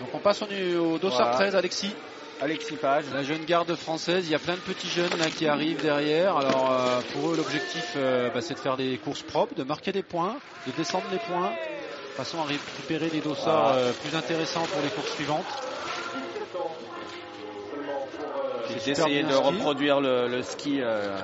[0.00, 1.36] Donc on passe au, dossard Voilà.
[1.36, 1.94] 13, Alexis.
[2.42, 3.04] Alexis Page.
[3.12, 6.36] La jeune garde française, il y a plein de petits jeunes là qui arrivent derrière.
[6.36, 9.92] Alors euh, pour eux l'objectif euh, bah, c'est de faire des courses propres, de marquer
[9.92, 11.52] des points, de descendre les points,
[12.24, 13.78] façon à récupérer des dossards Voilà.
[13.88, 15.46] euh, plus intéressants pour les courses suivantes.
[18.84, 19.42] J'ai essayé de ski.
[19.42, 20.80] reproduire le, le ski.
[20.82, 21.18] euh,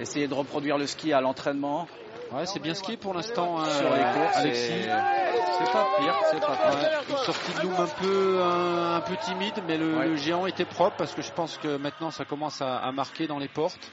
[0.00, 1.86] essayer de reproduire le ski à l'entraînement
[2.32, 4.36] Ouais, c'est bien skié pour l'instant hein, sur les courses.
[4.36, 4.72] Alexis.
[4.82, 6.80] C'est pas pire, c'est pas pire.
[6.80, 10.06] Ouais, une sortie de loom un peu, un, un peu timide, mais le, Ouais.
[10.08, 13.26] le géant était propre parce que je pense que maintenant ça commence à, à marquer
[13.28, 13.88] dans les portes.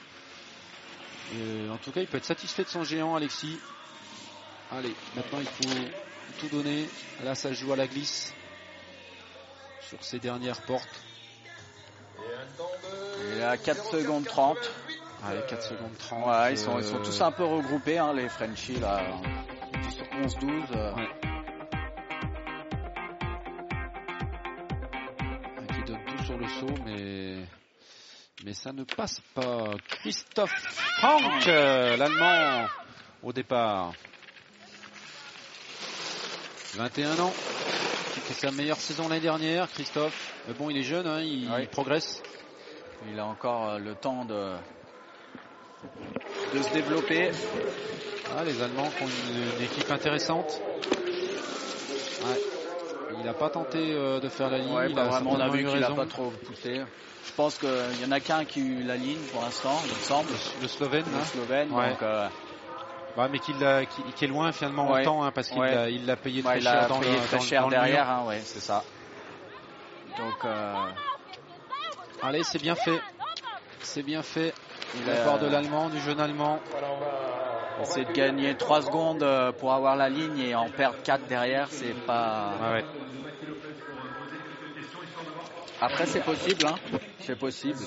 [1.36, 3.60] Et, en tout cas, il peut être satisfait de son géant, Alexis.
[4.72, 5.70] Allez, maintenant il faut
[6.40, 6.88] tout donner.
[7.24, 8.34] Là, ça joue à la glisse
[9.82, 11.02] sur ces dernières portes.
[13.34, 14.58] Il est à 4 secondes 30.
[15.24, 16.26] Allez, 4 secondes 30.
[16.28, 19.02] Ouais, ils sont, ils sont euh, tous un peu regroupés, hein, les Frenchies, là.
[20.24, 20.64] 11-12.
[20.76, 20.96] euh.
[20.96, 21.10] Ouais.
[25.76, 27.46] qui donne tout sur le saut, mais
[28.44, 29.66] mais ça ne passe pas.
[29.88, 30.54] Christophe
[31.00, 32.68] Frank, euh, l'Allemand,
[33.22, 33.94] au départ.
[36.76, 37.34] 21 ans,
[38.14, 40.34] qui fait sa meilleure saison l'année dernière, Christophe.
[40.48, 41.64] Mais bon, il est jeune, hein, il, Ouais.
[41.64, 42.22] il progresse.
[43.12, 44.54] Il a encore euh, le temps de,
[46.56, 47.32] de se développer.
[48.38, 50.62] Ah, les Allemands qui ont une, une équipe intéressante.
[52.24, 52.40] Ouais.
[53.18, 54.74] Il n'a pas tenté euh, de faire la ligne.
[54.74, 56.82] Ouais, il a vraiment, on a vu qu'il pas trop poussé.
[57.26, 57.70] Je pense qu'il
[58.02, 60.30] y en a qu'un qui a eu la ligne pour l'instant, il me semble.
[60.62, 61.26] Le Slovène, Le hein.
[61.26, 62.28] Slovène, donc euh,
[63.18, 65.02] Ouais, mais qu'il l'a- qui, est loin finalement Ouais.
[65.02, 65.92] autant hein, parce qu'il Ouais.
[66.06, 68.24] l'a payé ouais, très il cher dans payé le, très dans cher dans derrière, hein,
[68.26, 68.84] ouais, c'est ça.
[70.18, 70.74] Donc, euh,
[72.24, 73.02] Allez, c'est bien fait.
[73.82, 74.54] C'est bien fait.
[74.96, 76.62] il a part de l'allemand, du jeune allemand.
[77.82, 81.68] essayé de gagner 3 secondes euh, pour avoir la ligne et en perdre 4 derrière,
[81.72, 82.54] c'est pas.
[85.82, 86.76] Après, c'est possible, hein.
[87.20, 87.80] C'est possible.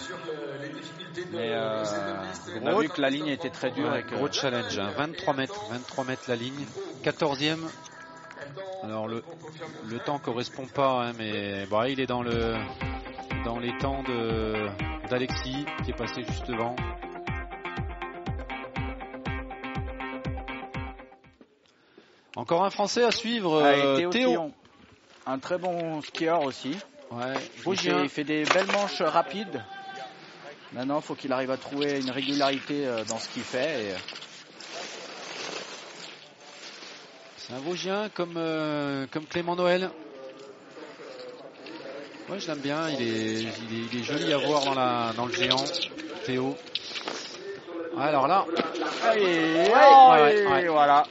[1.30, 1.84] Mais euh,
[2.60, 4.90] on a vu que la ligne était très dure Ouais, et que Gros challenge, hein.
[4.96, 6.66] 23 mètres, 23 mètres la ligne.
[7.04, 7.58] 14e.
[8.82, 9.22] Alors le,
[9.88, 12.56] le temps correspond pas, hein, mais il est dans le
[13.44, 14.68] dans les temps de
[15.08, 16.74] d'Alexis qui est passé juste devant.
[22.36, 24.50] Encore un Français à suivre, Ah, euh, Théo.
[25.26, 26.76] Un très bon skieur aussi.
[27.14, 27.34] Ouais,
[27.66, 29.62] Il fait, il fait des belles manches rapides.
[30.72, 33.84] Maintenant, il faut qu'il arrive à trouver une régularité euh, dans ce qu'il fait.
[33.84, 33.94] et-
[37.36, 39.90] C'est un Vosgien comme, euh, comme Clément Noël.
[42.28, 42.88] Ouais, je l'aime bien.
[42.88, 45.62] Il est, il, est, il est joli à voir dans, la, dans le géant,
[46.24, 46.56] Théo.
[47.98, 48.44] Alors là,
[49.14, 50.66] Et, Ouais, ouais, et ouais.
[50.68, 51.04] voilà.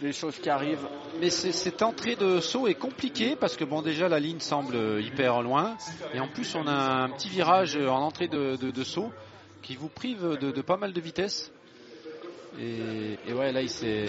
[0.00, 0.86] Des choses qui arrivent.
[1.20, 5.40] mais cette entrée de saut est compliquée parce que bon, déjà la ligne semble hyper
[5.42, 5.76] loin
[6.12, 6.72] et en plus on a
[7.04, 9.10] un petit virage en entrée de, de, de saut
[9.62, 11.50] qui vous prive de, de pas mal de vitesse.
[12.60, 14.06] Et, et ouais, là il s'est.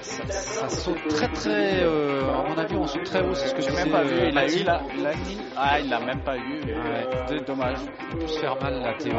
[0.00, 1.82] Ça, ça saute très très.
[1.84, 4.14] euh, à mon avis, on saute très haut, c'est ce que disait, même pas vu.
[4.14, 5.42] euh, Il a eu la, ligne.
[5.56, 6.60] Ah, il l'a même pas eu.
[6.64, 7.08] Ouais.
[7.28, 7.78] C'est dommage.
[8.12, 9.14] Il peut se faire mal la Théo.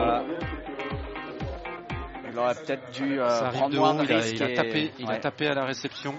[2.33, 4.35] Il aurait peut-être dû euh, Ça prendre de moins haut, de il a, risques.
[4.37, 6.15] il a tapé, il a tapé à la réception.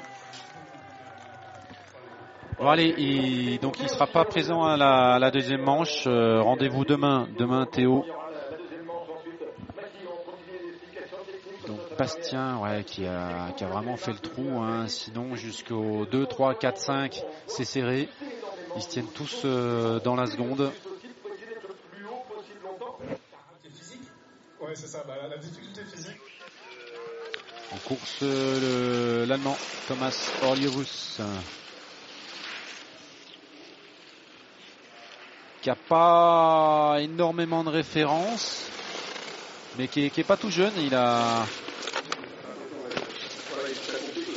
[2.58, 6.04] Bon allez, il, donc il sera pas présent à la, à la deuxième manche.
[6.06, 8.04] Euh, Rendez-vous demain, demain Théo.
[11.66, 14.60] Donc Bastien, ouais, qui a, qui a vraiment fait le trou.
[14.60, 14.86] hein.
[14.86, 18.08] Sinon jusqu'au 2, 3, 4, 5, c'est serré.
[18.76, 20.70] Ils se tiennent tous euh, dans la seconde.
[27.84, 29.56] Course, le- l'Allemand
[29.86, 31.20] Thomas Orliovus.
[35.62, 38.70] Qui a pas énormément de références,
[39.78, 40.72] mais qui est, qui est pas tout jeune.
[40.78, 41.46] Il a,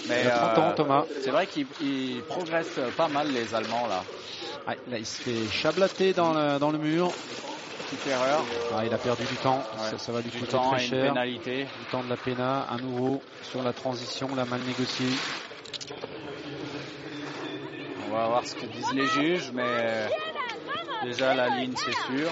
[0.08, 1.06] Mais il a 30 ans, euh, Thomas.
[1.20, 4.06] c'est vrai qu'ils ils progressent pas mal, les Allemands, là.
[4.66, 7.14] Ah, là, il se fait chablater dans le, dans le mur.
[7.86, 8.43] Petite erreur.
[8.75, 9.57] Ah, il a perdu du temps.
[9.57, 9.91] Ouais.
[9.91, 11.07] Ça, ça va lui Du coûter temps très et une cher.
[11.13, 11.63] pénalité.
[11.63, 15.09] Du temps de la péna, à nouveau sur la transition, la mal négociée.
[18.09, 20.07] On va voir ce que disent les juges, mais
[21.03, 22.30] déjà la ligne, c'est sûr.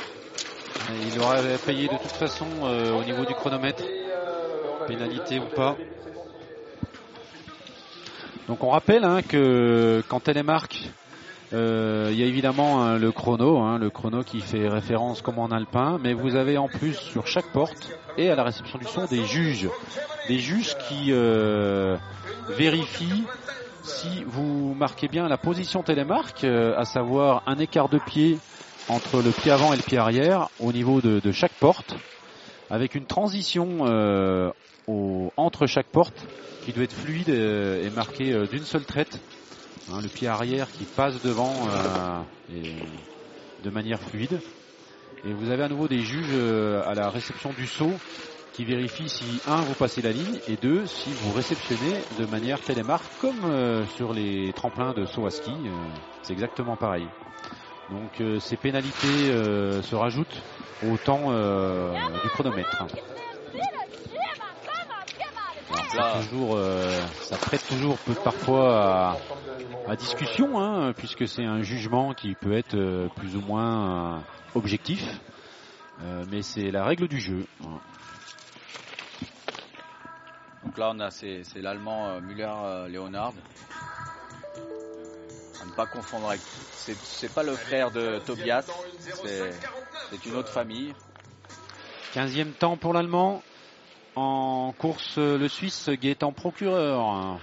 [0.91, 3.83] Et il aurait payé de toute façon euh, au niveau du chronomètre,
[4.87, 5.75] pénalité ou pas.
[8.47, 10.89] Donc on rappelle hein, que quand télémarque,
[11.53, 15.39] euh, il y a évidemment hein, le chrono, hein, le chrono qui fait référence comme
[15.39, 18.85] en alpin, mais vous avez en plus sur chaque porte et à la réception du
[18.85, 19.69] son des juges,
[20.27, 21.97] des juges qui euh,
[22.57, 23.25] vérifient
[23.85, 28.39] si vous marquez bien la position télémarque, euh, à savoir un écart de pied
[28.89, 31.95] entre le pied avant et le pied arrière au niveau de, chaque porte,
[32.69, 34.51] avec une transition euh,
[35.37, 36.27] entre chaque porte
[36.65, 39.19] qui doit être fluide euh, et marquée d'une seule traite.
[39.91, 42.19] Hein, le pied arrière qui passe devant euh,
[43.63, 44.39] de manière fluide.
[45.23, 47.93] Et vous avez à nouveau des juges euh, à la réception du saut
[48.53, 52.59] qui vérifient si un vous passez la ligne et deux si vous réceptionnez de manière
[52.61, 55.51] télémarque comme euh, sur les tremplins de saut à ski.
[56.23, 57.07] C'est exactement pareil.
[57.91, 59.29] Donc ces pénalités
[59.83, 60.41] se rajoutent
[60.83, 62.87] au temps du chronomètre.
[67.21, 69.17] Ça prête toujours parfois
[69.87, 74.19] à discussion, hein, puisque c'est un jugement qui peut être euh, plus ou moins euh,
[74.55, 75.03] objectif,
[76.01, 77.45] Euh, mais c'est la règle du jeu.
[80.65, 83.31] Donc là, on a c'est l'allemand Müller-Leonard.
[85.61, 86.41] À ne pas confondre avec.
[86.73, 88.67] C'est c'est pas le frère de Tobias,
[88.99, 90.93] c'est une autre famille.
[92.13, 93.41] 15e temps pour l'Allemand.
[94.17, 97.39] En course, le Suisse Gaëtan Procureur,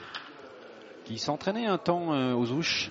[1.12, 2.90] qui s'entraînait un temps euh, aux Ouches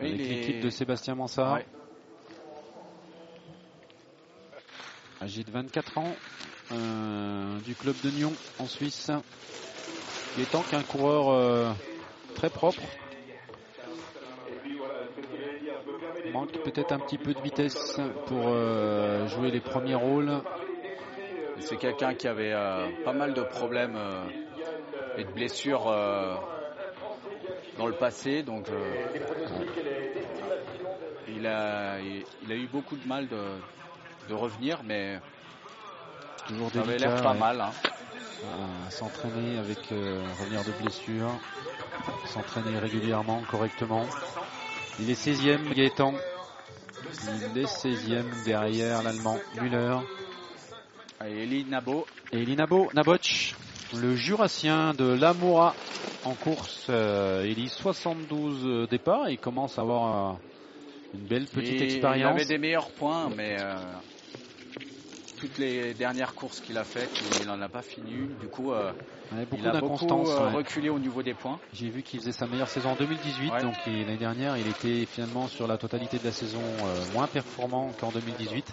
[0.00, 1.54] Oui, avec est- l'équipe de Sébastien Mansart.
[1.54, 1.66] Ouais.
[5.20, 6.12] âgé de 24 ans,
[6.72, 9.10] euh, du club de Nyon en Suisse.
[10.36, 11.72] Il est temps qu'un coureur euh,
[12.36, 12.82] très propre.
[16.32, 18.42] Manque peut-être un petit peu de vitesse pour
[19.28, 20.32] jouer les premiers rôles.
[21.60, 22.54] C'est quelqu'un qui avait
[23.04, 23.98] pas mal de problèmes
[25.16, 25.86] et de blessures
[27.78, 29.06] dans le passé, donc euh,
[31.28, 33.42] il, a, il, il a eu beaucoup de mal de,
[34.28, 35.18] de revenir, mais
[36.46, 37.38] Toujours ça avait l'air pas ouais.
[37.38, 37.60] mal.
[37.60, 37.70] hein.
[38.86, 41.30] à s'entraîner avec euh, revenir de blessure,
[42.26, 44.04] s'entraîner régulièrement, correctement.
[45.00, 46.14] Il est 16e, Gaëtan.
[47.54, 49.96] Il est 16e derrière l'Allemand Müller.
[51.26, 53.54] Et Eli Nabo, Et Linabo Naboch,
[53.92, 55.74] le jurassien de l'Amoura
[56.24, 56.86] en course.
[56.90, 59.28] euh, il est 72 départs.
[59.30, 60.36] Il commence à avoir euh,
[61.14, 62.32] une belle petite expérience.
[62.36, 63.74] Il avait des meilleurs points, mais euh,
[65.38, 67.10] toutes les dernières courses qu'il a faites,
[67.40, 68.28] il n'en a pas fini.
[68.40, 68.92] Du coup, euh,
[69.32, 70.52] Ouais, beaucoup il a beaucoup euh, ouais.
[70.56, 71.58] reculé au niveau des points.
[71.72, 73.62] J'ai vu qu'il faisait sa meilleure saison en 2018, Ouais.
[73.62, 77.90] donc l'année dernière, il était finalement sur la totalité de la saison euh, moins performant
[77.98, 78.64] qu'en 2018.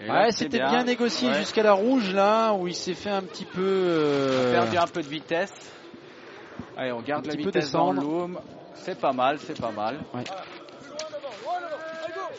[0.00, 0.84] Ouais, c'était bien.
[0.84, 1.38] négocié Ouais.
[1.38, 3.62] jusqu'à la rouge là, où il s'est fait un petit peu.
[3.64, 5.72] euh, perdu un peu de vitesse.
[6.76, 8.38] Allez, on garde Un la petit peu vitesse dans loom.
[8.74, 9.98] C'est pas mal, c'est pas mal.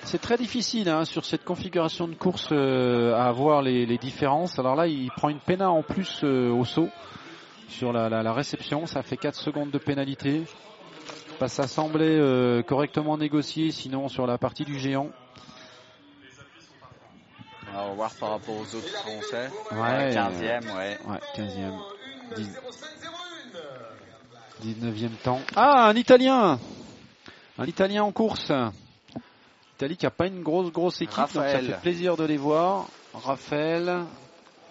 [0.04, 4.58] C'est très difficile hein, sur cette configuration de course euh, à avoir les, les différences.
[4.58, 6.88] Alors là, il prend une péna en plus euh, au saut
[7.68, 8.86] sur la, la- la réception.
[8.86, 10.44] Ça fait 4 secondes de pénalité.
[11.42, 15.10] Bah, ça semblait euh, correctement négocié, sinon sur la partie du géant.
[17.80, 19.50] On va voir par rapport aux autres Français.
[19.72, 20.98] Ouais, 15e, ouais.
[21.06, 21.74] Ouais, 15e.
[24.64, 25.42] 19e temps.
[25.56, 26.60] Ah, un Italien
[27.60, 28.52] Un Italien en course.
[29.76, 32.88] Italie qui a pas une grosse grosse équipe, donc ça fait plaisir de les voir.
[33.14, 34.06] Raphaël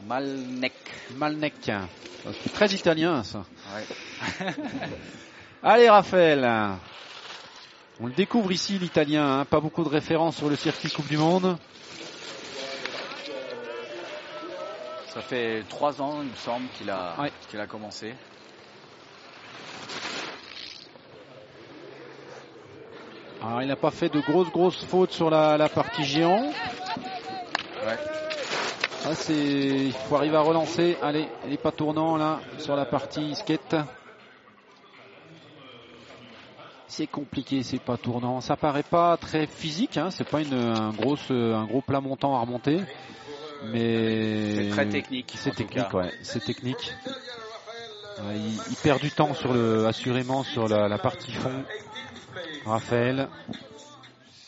[0.05, 0.73] Malnek.
[1.15, 1.55] Malnek.
[1.65, 1.89] Ça,
[2.43, 3.45] C'est très italien ça.
[3.73, 4.47] Ouais.
[5.63, 6.45] Allez Raphaël
[8.01, 9.45] On le découvre ici l'italien, hein.
[9.45, 11.57] pas beaucoup de références sur le circuit Coupe du Monde.
[15.17, 17.33] Ça fait trois ans, il me semble, qu'il a, Ouais.
[17.49, 18.13] qu'il a commencé.
[23.43, 26.43] Alors il n'a pas fait de grosses grosses fautes sur la, la partie géant.
[26.43, 27.97] Ouais.
[29.07, 30.99] Ah, c'est, il faut arriver à relancer.
[31.01, 33.75] Allez, il n'est pas tournant là sur la partie skate.
[36.89, 38.43] C'est compliqué, c'est pas tournant.
[38.43, 40.11] Ça paraît pas très physique, hein.
[40.11, 42.81] c'est pas une, un, gros, un gros plat montant à remonter.
[43.65, 45.35] Mais C'est très technique.
[45.37, 46.93] c'est technique, ouais, c'est technique.
[48.19, 51.65] Ouais, il, il perd du temps sur le, assurément sur la, la partie fond.
[52.65, 53.29] Raphaël,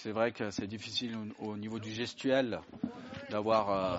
[0.02, 2.60] C'est vrai que c'est difficile au, au niveau du gestuel
[3.30, 3.96] d'avoir euh,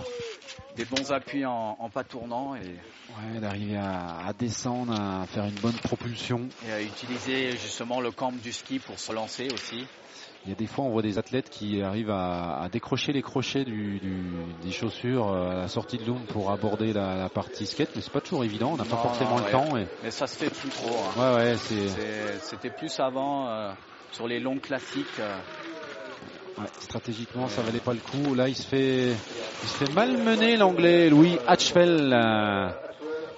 [0.76, 5.46] des bons appuis en, en pas tournant et, ouais, d'arriver à, à descendre, à faire
[5.46, 6.48] une bonne propulsion.
[6.68, 9.86] et à utiliser justement le camp du ski pour se lancer aussi.
[10.46, 13.22] Il y a des fois, on voit des athlètes qui arrivent à, à décrocher les
[13.22, 17.66] crochets du, du- des chaussures à la sortie de loom pour aborder la, la partie
[17.66, 18.72] skate, mais c'est pas toujours évident.
[18.74, 19.52] On n'a pas forcément non, le ouais.
[19.52, 19.78] temps.
[19.78, 19.86] Et...
[20.02, 20.88] Mais ça se fait plus trop.
[20.88, 21.36] hein.
[21.36, 21.56] Ouais, ouais,
[22.40, 23.74] C'était plus avant euh,
[24.12, 25.20] sur les longs classiques.
[25.20, 25.38] euh,
[26.58, 28.34] ouais, stratégiquement, ça valait pas le coup.
[28.34, 29.18] Là, il se fait,
[29.62, 32.70] il se fait malmener l'anglais Louis Hatchfell euh,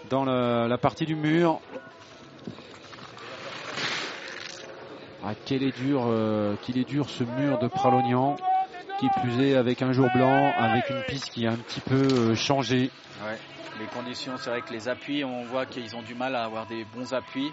[0.09, 1.61] dans le- la partie du mur.
[5.23, 8.37] Ah, quel est dur, euh, qu'il est dur ce mur de Pralognan,
[8.97, 11.95] qui plus est avec un jour blanc, avec une piste qui a un petit peu
[11.95, 12.89] euh, changé.
[13.25, 13.37] ouais.
[13.79, 16.65] Les conditions, c'est vrai que les appuis, on voit qu'ils ont du mal à avoir
[16.65, 17.51] des bons appuis.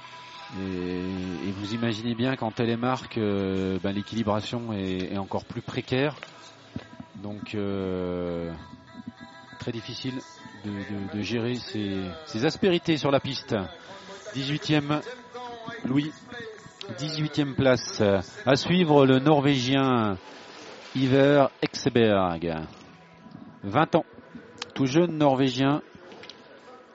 [0.59, 6.17] Et, et vous imaginez bien qu'en télémarque, euh, ben, l'équilibration est, est encore plus précaire.
[7.17, 8.51] Donc euh,
[9.59, 10.21] très difficile
[10.65, 13.55] de, de- de gérer ces, ces aspérités sur la piste.
[14.35, 15.01] 18e
[15.85, 16.13] Louis,
[16.97, 18.03] 18e place.
[18.47, 20.17] À suivre le Norvégien
[20.95, 22.57] Iver Exeberg.
[23.63, 24.05] 20 ans,
[24.75, 25.83] tout jeune Norvégien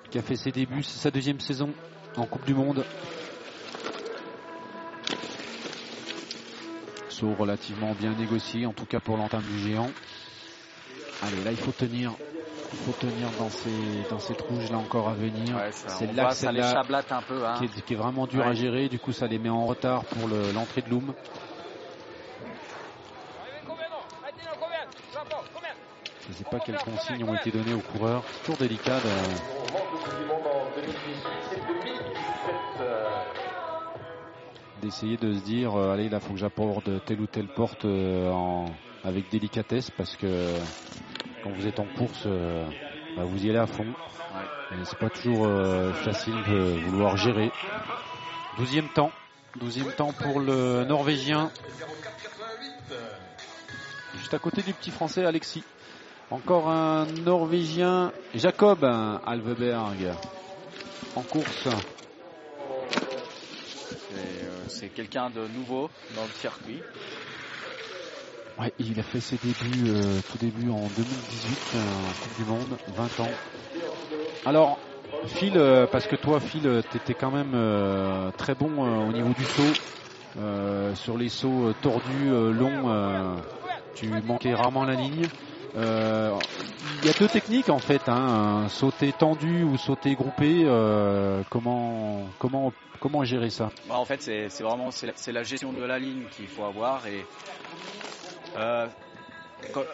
[0.09, 1.73] qui a fait ses débuts, c'est sa deuxième saison
[2.17, 2.83] en Coupe du Monde.
[7.09, 9.89] Saut relativement bien négocié, en tout cas pour l'entame du géant.
[11.21, 12.13] Allez, là il faut tenir.
[12.73, 15.55] Il faut tenir dans ces, dans cette rouge là encore à venir.
[15.55, 17.45] Ouais, c'est là que ça les chablate un peu.
[17.45, 17.55] hein.
[17.59, 18.89] qui, est, qui est vraiment dur à gérer.
[18.89, 21.13] Du coup, ça les met en retard pour le- l'entrée de Loom.
[26.25, 28.23] Je ne sais pas quelles consignes ont été données aux coureurs.
[28.31, 32.03] C'est toujours délicat de, On manque le Coupe du Monde en 2018 et 2017.
[34.81, 38.29] d'essayer de se dire euh, allez là faut que j'apporte telle ou telle porte euh,
[38.31, 38.65] en-
[39.05, 40.59] avec délicatesse parce que
[41.43, 42.65] quand vous êtes en course euh,
[43.17, 43.85] bah, vous y allez à fond.
[44.71, 47.51] Et c'est pas toujours euh, facile de vouloir gérer.
[48.57, 49.11] 12e temps.
[49.59, 51.51] 12e temps pour le norvégien.
[54.15, 55.63] Juste à côté du petit français Alexis.
[56.31, 60.13] Encore un norvégien Jacob Alveberg.
[61.15, 61.67] En course.
[62.89, 66.81] C'est, euh, C'est quelqu'un de nouveau dans le circuit.
[68.79, 71.79] Il a fait ses débuts, euh, tout début en 2018, euh,
[72.21, 73.31] Coupe du Monde, 20 ans.
[74.45, 74.77] Alors,
[75.25, 79.11] Phil, euh, parce que toi, Phil, tu étais quand même euh, très bon euh, au
[79.13, 79.75] niveau du saut.
[80.39, 83.35] Euh, sur les sauts euh, tordus, euh, longs, euh,
[83.95, 85.27] tu manquais rarement la ligne.
[85.75, 86.31] Euh,
[87.01, 90.63] Il y a deux techniques en fait, hein, sauter tendu ou sauter groupé.
[90.65, 93.69] euh, comment, comment, comment gérer ça?
[93.87, 97.05] Bah, en fait, c'est vraiment c'est la, la gestion de la ligne qu'il faut avoir
[97.07, 97.23] et
[98.55, 98.87] euh,
[99.73, 99.85] quand-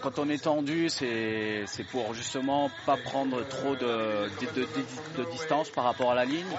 [0.00, 4.76] quand on est tendu, c'est pour justement pas prendre trop de, de, de-
[5.16, 6.56] de distance par rapport à la ligne.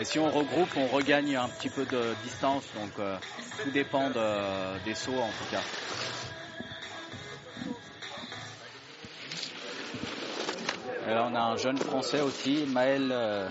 [0.00, 2.64] Et si on regroupe, on regagne un petit peu de distance.
[2.74, 3.16] Donc euh,
[3.62, 5.62] tout dépend de- des sauts en tout cas.
[11.06, 13.48] Et là, on a un jeune français aussi, Maël euh,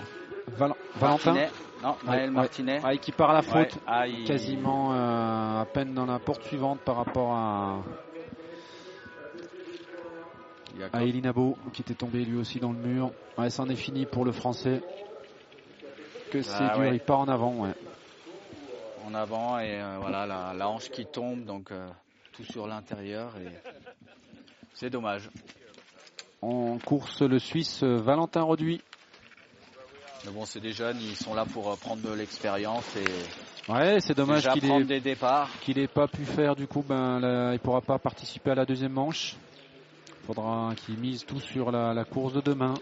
[0.56, 1.50] Val- Valentin Martinet.
[1.84, 2.82] Non, Maël Martinet.
[2.82, 3.74] ouais, qui part à la faute.
[3.74, 7.82] Ouais, ah, il- Quasiment euh, à peine dans la porte suivante par rapport à,
[10.92, 13.10] à Elinabo qui était tombé lui aussi dans le mur.
[13.36, 14.82] Ouais, c'en est fini pour le français.
[16.30, 17.52] Que c'est Ah, dur, il part en avant.
[17.54, 17.74] Ouais.
[19.06, 21.86] en avant et euh, voilà la, la hanche qui tombe, donc euh,
[22.32, 23.50] tout sur l'intérieur et
[24.72, 25.28] c'est dommage.
[26.40, 28.80] En course, le Suisse Valentin Reduit.
[30.24, 33.04] Mais bon, c'est des jeunes, ils sont là pour euh, prendre de l'expérience et
[33.70, 35.48] Ouais, c'est dommage qu'il ait, des départs.
[35.62, 36.84] qu'il ait pas pu faire du coup.
[36.86, 39.36] Ben, là, il pourra pas participer à la deuxième manche.
[40.08, 42.74] Il faudra qu'il mise tout sur la, la course de demain.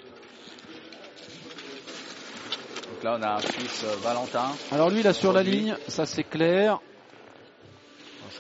[2.90, 4.51] Donc là, on a un Suisse euh, Valentin.
[4.72, 6.80] Alors lui, là sur la ligne, ça c'est clair.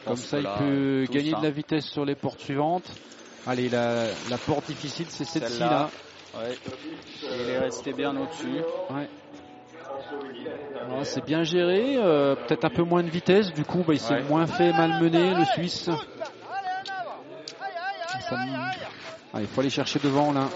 [0.04, 2.90] Comme ça, il peut gagner de la vitesse sur les portes suivantes.
[3.46, 5.90] Allez, la, la porte difficile, c'est celle-ci là.
[6.34, 6.54] Ouais.
[7.22, 8.62] Il est resté bien au-dessus.
[8.90, 9.08] Ouais.
[10.86, 14.00] Alors, c'est bien géré, euh, peut-être un peu moins de vitesse, du coup bah, il
[14.00, 14.22] s'est Ouais.
[14.22, 15.90] moins fait malmener le Suisse.
[18.20, 18.36] Ça
[19.34, 20.48] Ah, il faut aller chercher devant là,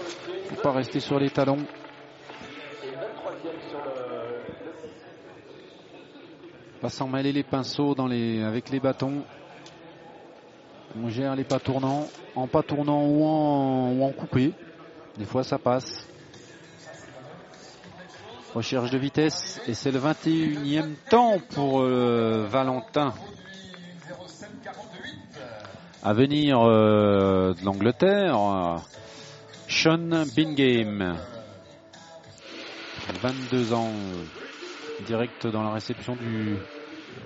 [0.49, 1.65] faut pas rester sur les talons.
[6.81, 9.23] Pas s'en mêler les pinceaux dans les, avec les bâtons.
[11.01, 14.53] On gère les pas tournants, en pas tournant ou en, ou en coupé.
[15.17, 16.05] Des fois ça passe.
[18.53, 23.13] Recherche de vitesse et c'est le 21e temps pour euh, Valentin.
[26.03, 28.81] À venir euh, de l'Angleterre,
[29.67, 31.17] Sean Bingame.
[33.21, 36.57] 22 ans, euh, direct dans la réception du,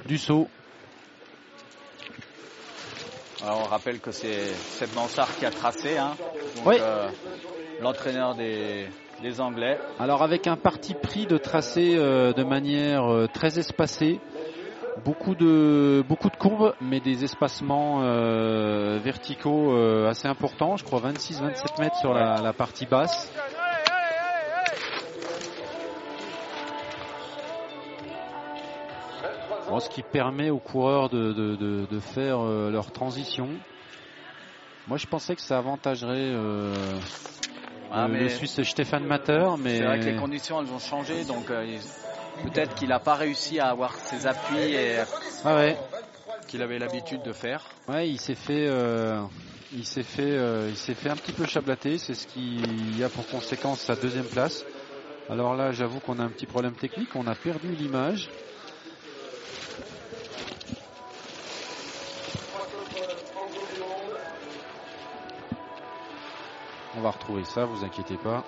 [0.05, 0.47] du saut.
[3.43, 5.97] Alors, on rappelle que c'est Seb Mansart qui a tracé.
[5.97, 6.15] Hein.
[6.57, 6.75] Donc, Oui.
[6.79, 7.09] euh,
[7.81, 8.87] L'entraîneur des,
[9.39, 9.79] Anglais.
[9.99, 14.19] Alors avec un parti pris de tracer euh, de manière euh, très espacée,
[15.03, 19.75] beaucoup de beaucoup de courbes, mais des espacements euh, verticaux
[20.05, 20.77] assez importants.
[20.77, 23.31] Je crois 26-27 mètres sur la, partie basse.
[29.79, 33.47] Ce qui permet aux coureurs de, de- faire leur transition.
[34.87, 36.33] Moi, je pensais que ça avantagerait
[37.93, 40.79] Ah, le, mais le Suisse Stéphane Matter, mais C'est vrai que les conditions elles ont
[40.79, 41.81] changé, donc euh, il-
[42.43, 45.03] peut-être qu'il n'a pas réussi à avoir ses appuis et
[45.43, 45.77] Ah ouais,
[46.47, 47.65] qu'il avait l'habitude de faire.
[47.87, 49.21] ouais, il s'est fait, euh,
[49.71, 51.97] il s'est fait, euh, il s'est fait un petit peu chablater.
[51.97, 54.65] C'est ce qui a pour conséquence sa deuxième place.
[55.29, 57.15] Alors là, j'avoue qu'on a un petit problème technique.
[57.15, 58.29] On a perdu l'image.
[66.97, 68.43] On va retrouver ça, vous inquiétez pas.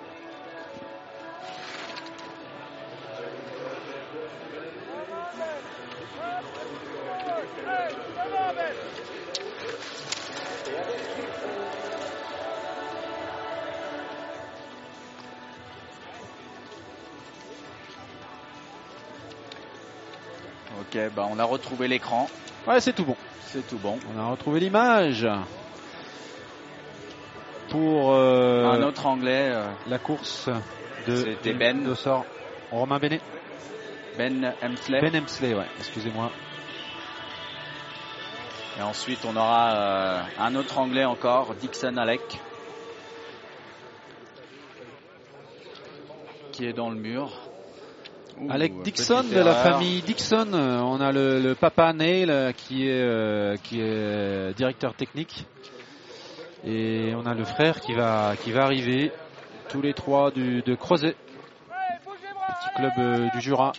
[20.80, 22.28] Ok, bah on a retrouvé l'écran,
[22.66, 23.16] Ouais, c'est tout bon.
[23.46, 23.98] c'est tout bon.
[24.14, 25.26] On a retrouvé l'image
[27.74, 30.48] pour euh, Un autre anglais, euh, la course
[31.08, 31.82] de Ben.
[31.82, 32.24] de sort
[32.70, 33.20] Romain Benet.
[34.16, 35.00] Ben Hemsley.
[35.00, 36.30] Ben Hemsley, ouais, excusez-moi.
[38.78, 42.20] Et ensuite on aura euh, un autre anglais encore, Dixon Alec.
[46.52, 47.32] Qui est dans le mur.
[48.40, 50.52] Ouh, Alec Dixon de la famille Dixon.
[50.54, 55.44] On a le, le papa Neil qui est euh, qui est directeur technique
[56.66, 59.12] et on a le frère qui va qui va arriver.
[59.68, 63.72] Tous les trois du, de Crozet, petit club euh, du Jura,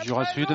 [0.00, 0.48] du Jura Sud.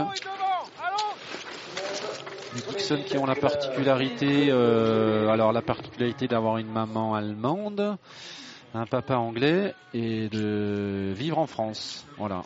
[2.54, 7.98] Les Dixon qui ont la particularité, euh, alors la particularité d'avoir une maman allemande,
[8.74, 12.06] un papa anglais et de vivre en France.
[12.18, 12.44] Voilà.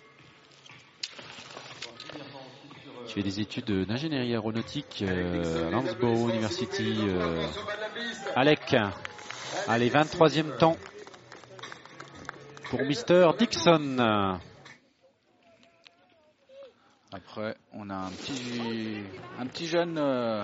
[3.06, 6.96] Qui fait des études d'ingénierie aéronautique euh, à Loughborough University.
[8.36, 8.76] Alec.
[9.68, 10.78] Allez, 23e temps
[12.70, 14.39] pour Mister Dixon.
[17.12, 19.02] Après, on a un petit,
[19.39, 20.43] un petit jeune euh,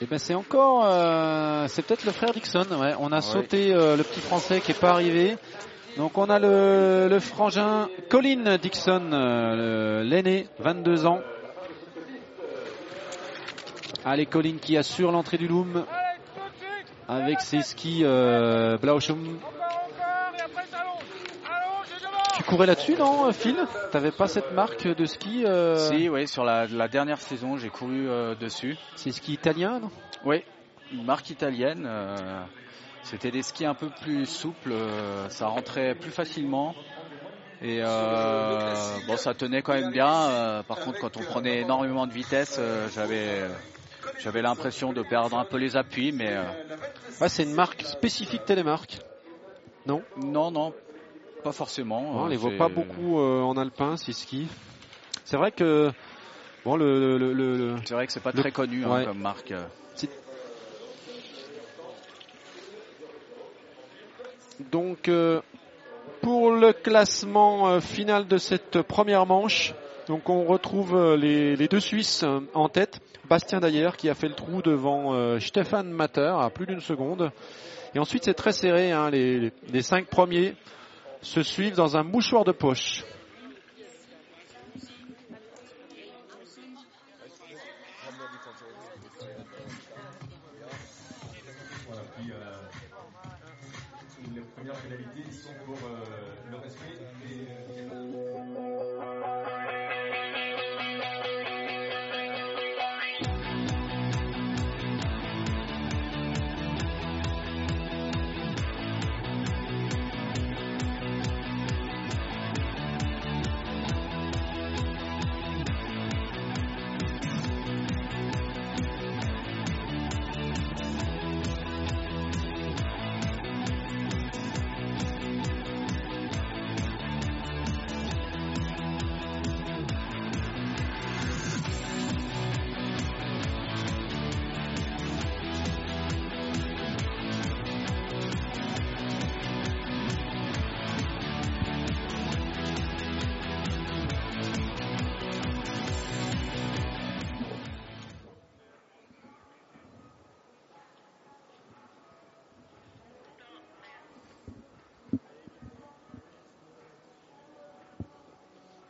[0.00, 2.64] Et ben c'est encore, euh, c'est peut-être le frère Dixon.
[2.80, 2.94] Ouais.
[3.00, 5.36] On a sauté euh, le petit français qui est pas arrivé.
[5.98, 9.10] Donc on a le, le frangin Colin Dixon,
[10.02, 11.20] l'aîné, 22 ans.
[14.06, 15.84] Allez Colin qui assure l'entrée du loom
[17.08, 19.38] avec ses skis euh, Blauschum.
[22.36, 23.56] Tu courais là-dessus, non, Phil?
[23.92, 27.70] T'avais pas cette marque de ski euh, Si, oui, sur la, la dernière saison, j'ai
[27.70, 28.76] couru euh, dessus.
[28.96, 29.90] C'est ski italien, non?
[30.24, 30.42] Oui,
[30.92, 31.84] une marque italienne.
[31.86, 32.42] euh,
[33.04, 36.74] C'était des skis un peu plus souples, euh, ça rentrait plus facilement.
[37.62, 38.56] Et euh,
[39.06, 40.10] bon, ça tenait quand même bien.
[40.28, 43.42] euh, par contre, quand on prenait énormément de vitesse, euh, j'avais
[44.18, 46.44] j'avais l'impression de perdre un peu les appuis, mais euh,
[47.20, 48.98] Ouais, c'est une marque spécifique télémarque.
[49.86, 50.72] non, non,
[51.42, 52.10] pas forcément.
[52.14, 54.48] on euh, les voit c'est- pas beaucoup euh, en alpin, ces skis.
[55.24, 55.90] C'est vrai que
[56.64, 59.52] bon, le, le- le- C'est vrai que c'est pas Le- très connu hein, comme marque.
[64.70, 65.40] donc euh,
[66.20, 69.74] pour le classement euh, final de cette première manche,
[70.06, 73.00] donc on retrouve euh, les, deux Suisses euh, en tête.
[73.28, 77.30] Bastien Dayer qui a fait le trou devant euh, Stefan Matter à plus d'une seconde.
[77.94, 80.56] Et ensuite c'est très serré, hein, les cinq premiers
[81.22, 83.04] se suivent dans un mouchoir de poche.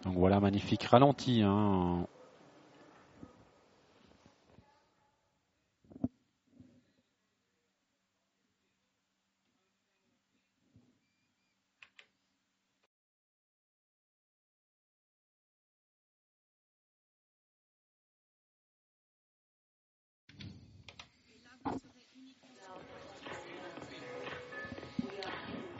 [0.04, 1.42] Donc voilà, magnifique ralenti.
[1.42, 2.06] Hein.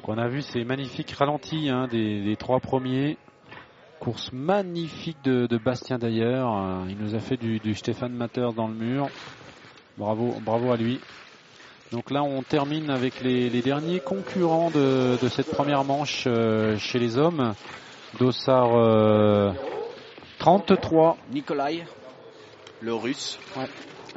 [0.06, 3.18] On a vu ces magnifiques ralentis hein, des trois premiers.
[4.04, 6.54] Course magnifique de, de Bastien d'ailleurs.
[6.56, 9.08] Euh, Il nous a fait du, du Stéphane Matter dans le mur.
[9.96, 11.00] Bravo, bravo à lui.
[11.90, 16.76] Donc là, on termine avec les, les derniers concurrents de, de cette première manche euh,
[16.76, 17.54] chez les hommes.
[18.18, 19.52] Dossard euh,
[20.38, 21.84] 33, Nikolai,
[22.82, 23.38] le russe.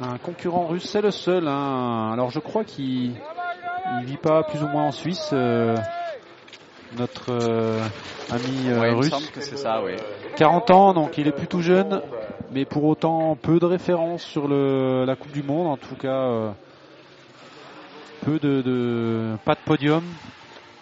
[0.00, 1.48] un concurrent russe, c'est le seul.
[1.48, 2.10] hein.
[2.12, 3.12] Alors je crois qu'il
[4.00, 5.30] il vit pas plus ou moins en Suisse.
[5.32, 5.74] euh,
[6.96, 7.86] notre euh,
[8.30, 9.10] ami euh, Ouais, russe.
[9.10, 9.92] semble que c'est ça, oui.
[10.36, 12.00] 40 ans, donc il est plutôt jeune,
[12.52, 16.08] mais pour autant peu de références sur le, la Coupe du Monde, en tout cas
[16.08, 16.50] euh,
[18.24, 20.02] peu de, de- pas de podium,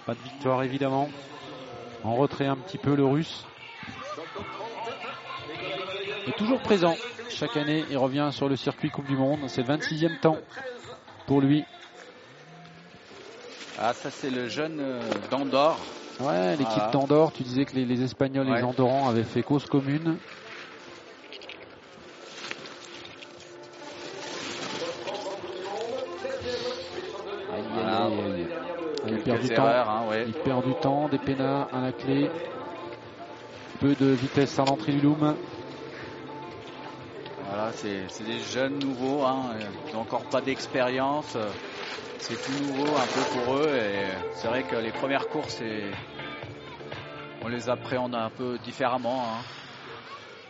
[0.05, 1.09] pas de victoire évidemment.
[2.05, 3.45] En retrait un petit peu le russe.
[6.29, 6.97] est toujours présent.
[7.29, 9.41] Chaque année, il revient sur le circuit Coupe du Monde.
[9.49, 10.39] C'est le 26e temps
[11.27, 11.65] pour lui.
[13.79, 14.81] Ah, ça c'est le jeune
[15.31, 15.79] d'Andorre.
[16.21, 16.91] Ouais, l'équipe Voilà.
[16.93, 18.63] d'Andorre, tu disais que les, les Espagnols et les.
[18.63, 20.17] Andorrans avaient fait cause commune.
[27.75, 28.09] Voilà.
[29.09, 29.67] Il perd temps.
[29.67, 30.25] hein, ouais.
[30.27, 32.31] Il perd du temps, des pénats à la clé.
[33.81, 35.35] Peu de vitesse à l'entrée du loom.
[37.49, 39.55] Voilà, c'est des jeunes nouveaux, hein,
[39.89, 41.37] ils n'ont encore pas d'expérience.
[42.19, 45.63] C'est tout nouveau un peu pour eux et c'est vrai que les premières courses,
[47.43, 49.23] on les appréhende un peu différemment.
[49.23, 49.43] hein.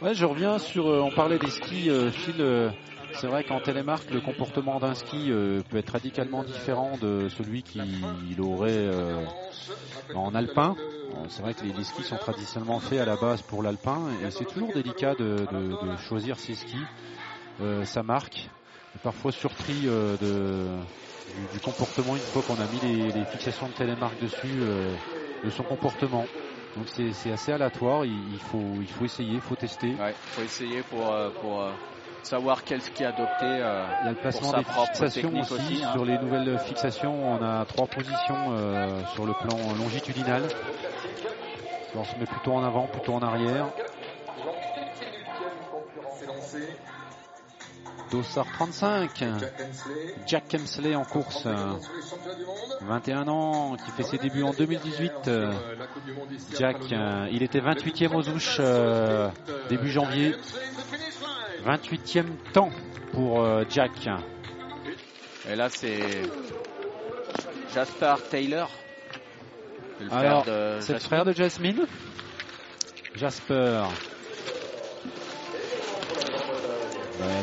[0.03, 0.89] Ouais, je reviens sur.
[0.89, 2.41] euh, on parlait des skis, euh, Phil.
[2.41, 2.71] euh,
[3.13, 5.31] c'est vrai qu'en télémarque, le comportement d'un ski
[5.71, 8.89] peut être radicalement différent de celui qu'il aurait
[10.15, 10.77] en alpin.
[11.29, 14.45] C'est vrai que les, skis sont traditionnellement faits à la base pour l'alpin et c'est
[14.45, 16.85] toujours délicat de, de- choisir ses skis,
[17.85, 18.51] sa marque.
[19.03, 20.69] parfois surpris de,
[21.35, 24.97] du, du comportement une fois qu'on a mis les, les fixations de télémarque dessus, euh,
[25.45, 26.27] de son comportement.
[26.77, 29.95] Donc c'est c'est assez aléatoire, il, il faut, il faut essayer, il faut tester.
[29.95, 31.73] Ouais, faut essayer pour, euh, pour euh,
[32.23, 33.61] savoir quel ski adopter.
[33.63, 35.55] euh, Il y a le placement sa des propre fixations aussi.
[35.55, 35.93] aussi, hein.
[35.93, 40.49] Sur les nouvelles fixations, on a trois positions euh, sur le plan longitudinal.
[41.95, 43.71] On se met plutôt en avant, plutôt en arrière.
[48.11, 48.29] C'est lancé.
[48.29, 49.25] Dossard 35.
[50.27, 51.45] Jack Kemsley en course.
[51.47, 52.57] euh, Sur les championnats du monde.
[52.83, 55.13] 21 ans, qui fait ses débuts en 2018.
[55.25, 58.29] Sur, euh, euh, la Coupe du Monde ici à Jack, euh, il était 28e aux
[58.29, 59.29] ouches euh,
[59.69, 60.35] début janvier.
[61.67, 62.71] 28e temps
[63.13, 64.09] pour euh, Jack.
[65.49, 66.23] Et là, c'est
[67.75, 68.71] Jasper Taylor.
[70.01, 70.45] Le Alors,
[70.81, 71.87] c'est le frère de Jasmine.
[73.15, 73.85] Jasper.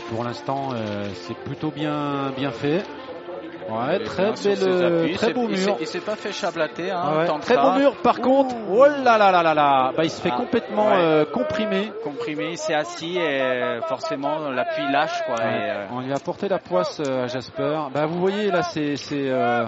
[0.10, 2.84] Pour l'instant, euh, c'est plutôt bien, bien fait.
[3.70, 5.14] Ouais, très belle, euh, appuis.
[5.16, 5.78] très beau mur.
[5.80, 6.92] Il s'est pas fait chablater.
[6.92, 7.96] Hein, ouais, Très beau mur.
[8.04, 10.98] Par contre, oh là là là là là, bah, il se fait Ah, complètement ouais.
[10.98, 11.94] euh, comprimé.
[12.04, 15.24] Comprimé, il s'est assis et forcément l'appui lâche.
[15.26, 17.80] Quoi, Ouais, et, euh, On lui a porté la poisse euh, à Jasper.
[17.94, 19.66] Bah, vous voyez là, c'est euh,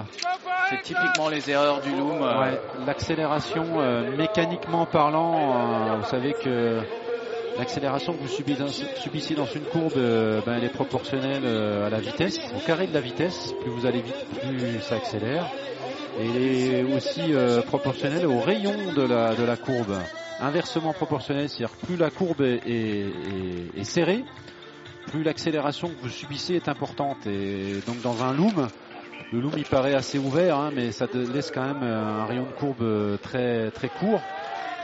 [0.82, 2.22] typiquement les erreurs du loom.
[2.22, 2.54] euh,
[2.86, 5.34] l'accélération euh, mécaniquement parlant.
[5.38, 6.80] euh, vous savez que
[7.58, 12.00] l'accélération que vous subissez dans, une courbe, euh, ben, elle est proportionnelle euh, à la
[12.00, 13.52] vitesse, au carré de la vitesse.
[13.60, 15.50] Plus vous allez vite, plus ça accélère.
[16.20, 19.96] Et elle est aussi euh, proportionnelle au rayon de la, courbe.
[20.40, 24.22] Inversement proportionnelle, c'est-à-dire plus la courbe est, est- serrée,
[25.06, 27.26] plus l'accélération que vous subissez est importante.
[27.26, 28.68] Et donc dans un loom,
[29.32, 32.52] le loom il paraît assez ouvert, hein, mais ça laisse quand même un rayon de
[32.52, 34.20] courbe très très court.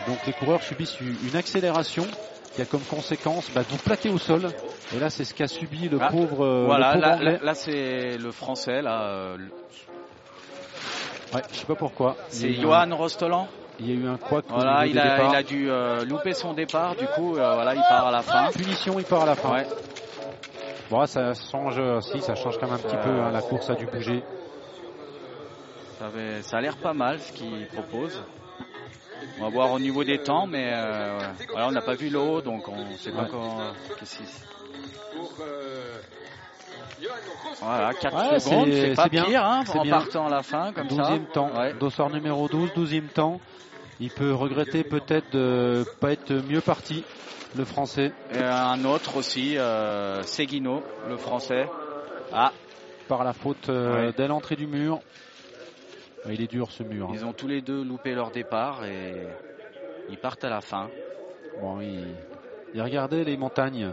[0.07, 2.07] Donc les coureurs subissent une accélération
[2.55, 4.51] qui a comme conséquence bah, de vous plaquer au sol.
[4.95, 7.33] Et là c'est ce qu'a subi le Ah, pauvre, euh, Voilà, le pauvre là, anglais.
[7.39, 8.83] là, là, c'est le français.
[8.83, 9.37] Là, euh,
[11.35, 12.17] Ouais, je sais pas pourquoi.
[12.29, 13.49] C'est un- Johan Rostolan.
[13.81, 16.53] Il y a eu un au Voilà, il a, il a dû euh, louper son
[16.53, 16.95] départ.
[16.95, 18.51] Du coup, euh, voilà, il part à la fin.
[18.53, 19.51] Punition, il part à la fin.
[19.55, 19.67] Ouais.
[20.91, 23.09] Bon, ça change, euh, si, ça change quand même un petit peu.
[23.23, 24.23] hein, la course a dû bouger.
[25.99, 28.23] Ça, avait- ça a l'air pas mal ce qu'il propose.
[29.43, 31.19] On va voir au niveau des temps, mais euh,
[31.51, 33.29] voilà, on n'a pas vu le haut, donc on ne sait pas Ouais.
[33.29, 33.59] comment.
[33.99, 34.27] qu'est-ce qu'il-.
[37.61, 39.99] Voilà, 4 Ouais, secondes, c'est- pas c'est bien, pire hein, en bien.
[39.99, 40.97] partant à la fin comme ça.
[40.97, 41.51] 12e temps.
[41.57, 41.75] Ouais.
[41.75, 43.41] Dossard numéro 12, 12e temps.
[44.01, 47.05] Il peut regretter peut-être de pas être mieux parti,
[47.57, 51.69] le français, Et un autre aussi, euh, Seguino, le français.
[52.33, 52.53] Ah,
[53.09, 54.13] par la faute euh, Ouais.
[54.17, 55.01] dès l'entrée du mur.
[56.29, 57.09] Il est dur ce mur.
[57.09, 57.13] hein.
[57.15, 59.27] ils ont tous les deux loupé leur départ et
[60.09, 60.89] ils partent à la fin.
[61.61, 62.05] Bon, il,
[62.75, 63.93] il regardait les montagnes.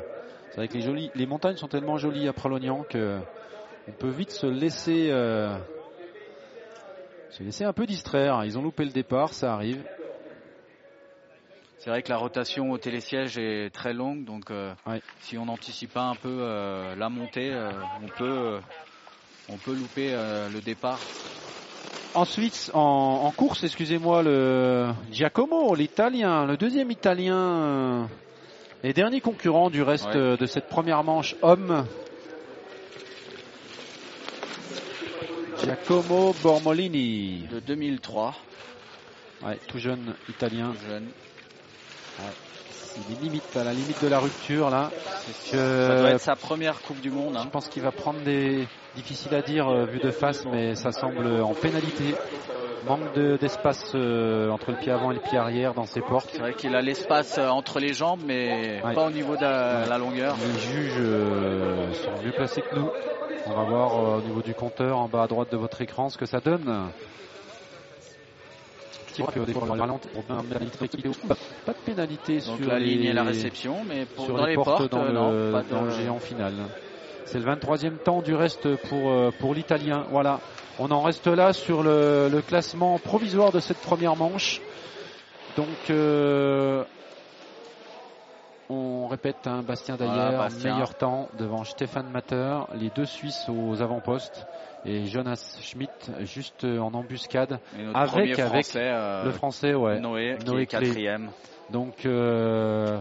[0.49, 3.19] C'est vrai que les, jolies, les montagnes sont tellement jolies à Pralognan que
[3.87, 5.57] on peut vite se laisser, euh,
[7.31, 8.43] se laisser un peu distraire.
[8.45, 9.83] Ils ont loupé le départ, ça arrive.
[11.77, 15.01] C'est vrai que la rotation au télésiège est très longue, donc euh, Ouais.
[15.21, 17.51] si on n'anticipe pas un peu euh, la montée,
[18.03, 18.59] on peut
[19.51, 20.11] on peut louper
[20.53, 20.99] le départ.
[22.15, 22.79] Ensuite, en,
[23.25, 28.03] en course, excusez-moi, le Giacomo, l'italien, le deuxième italien euh,
[28.83, 30.15] et dernier concurrent du reste Ouais.
[30.15, 31.85] euh, de cette première manche homme.
[35.63, 38.33] Giacomo Bormolini, De 2003,
[39.43, 40.73] ouais, tout jeune italien.
[40.89, 41.07] jeune.
[43.07, 44.89] Il est limite à la limite de la rupture là.
[45.51, 47.33] Que- Ça doit être sa première Coupe du Monde.
[47.35, 47.49] Je hein.
[47.51, 51.25] pense qu'il va prendre des difficiles à dire euh, vu de face, mais ça semble
[51.41, 52.15] en pénalité.
[52.87, 56.29] Manque de- d'espace euh, entre le pied avant et le pied arrière dans ses portes.
[56.31, 58.93] C'est vrai qu'il a l'espace euh, entre les jambes, mais Ouais.
[58.93, 59.89] pas au niveau de la, Ouais.
[59.89, 60.35] la longueur.
[60.41, 62.89] Les juges euh, sont mieux placés que nous.
[63.45, 66.09] On va voir euh, au niveau du compteur en bas à droite de votre écran
[66.09, 66.89] ce que ça donne.
[69.11, 71.15] Petit peu des fois, on ralente pour bien mettre l'équilibre.
[71.27, 71.35] Pas
[71.65, 74.91] pas de pénalité sur la ligne et la réception, mais pour, sur dans les portes,
[74.91, 76.53] dans, euh, le, dans géant final.
[77.25, 80.05] C'est le 23e temps du reste pour, euh, pour l'Italien.
[80.09, 80.39] Voilà,
[80.79, 84.61] on en reste là sur le, le classement provisoire de cette première manche.
[85.57, 86.83] Donc, euh,
[88.69, 90.73] on répète, un Bastien Voilà, Dayer, Bastien.
[90.73, 94.45] meilleur temps devant Stéphane Matter, les deux Suisses aux avant-postes
[94.85, 97.59] et Jonas Schmidt juste euh, en embuscade.
[97.77, 99.99] Et notre Avec- avec français, euh, le français, ouais.
[99.99, 101.31] Noé, qui Noé est quatrième.
[101.69, 102.97] Donc, euh,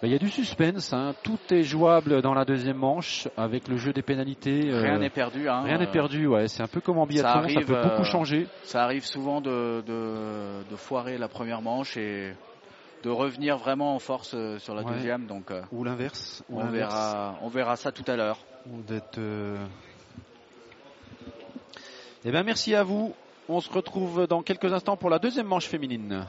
[0.00, 0.92] bah, il y a du suspense.
[0.92, 1.14] hein.
[1.22, 4.70] Tout est jouable dans la deuxième manche avec le jeu des pénalités.
[4.70, 5.48] euh, Rien n'est perdu.
[5.48, 6.26] Hein, rien n'est euh, perdu.
[6.26, 7.32] Ouais, c'est un peu comme en biathlon.
[7.32, 8.46] Ça, arrive, peut beaucoup euh, changer.
[8.64, 12.32] Ça arrive souvent de, de, de foirer la première manche et
[13.04, 14.92] de revenir vraiment en force sur la Ouais.
[14.94, 15.26] deuxième.
[15.26, 16.42] Donc euh, Ou l'inverse.
[16.50, 18.38] on verra, on verra ça tout à l'heure.
[18.66, 19.20] ou d'être.
[22.24, 23.14] Eh bien, merci à vous.
[23.48, 26.26] On se retrouve dans quelques instants pour la deuxième manche féminine.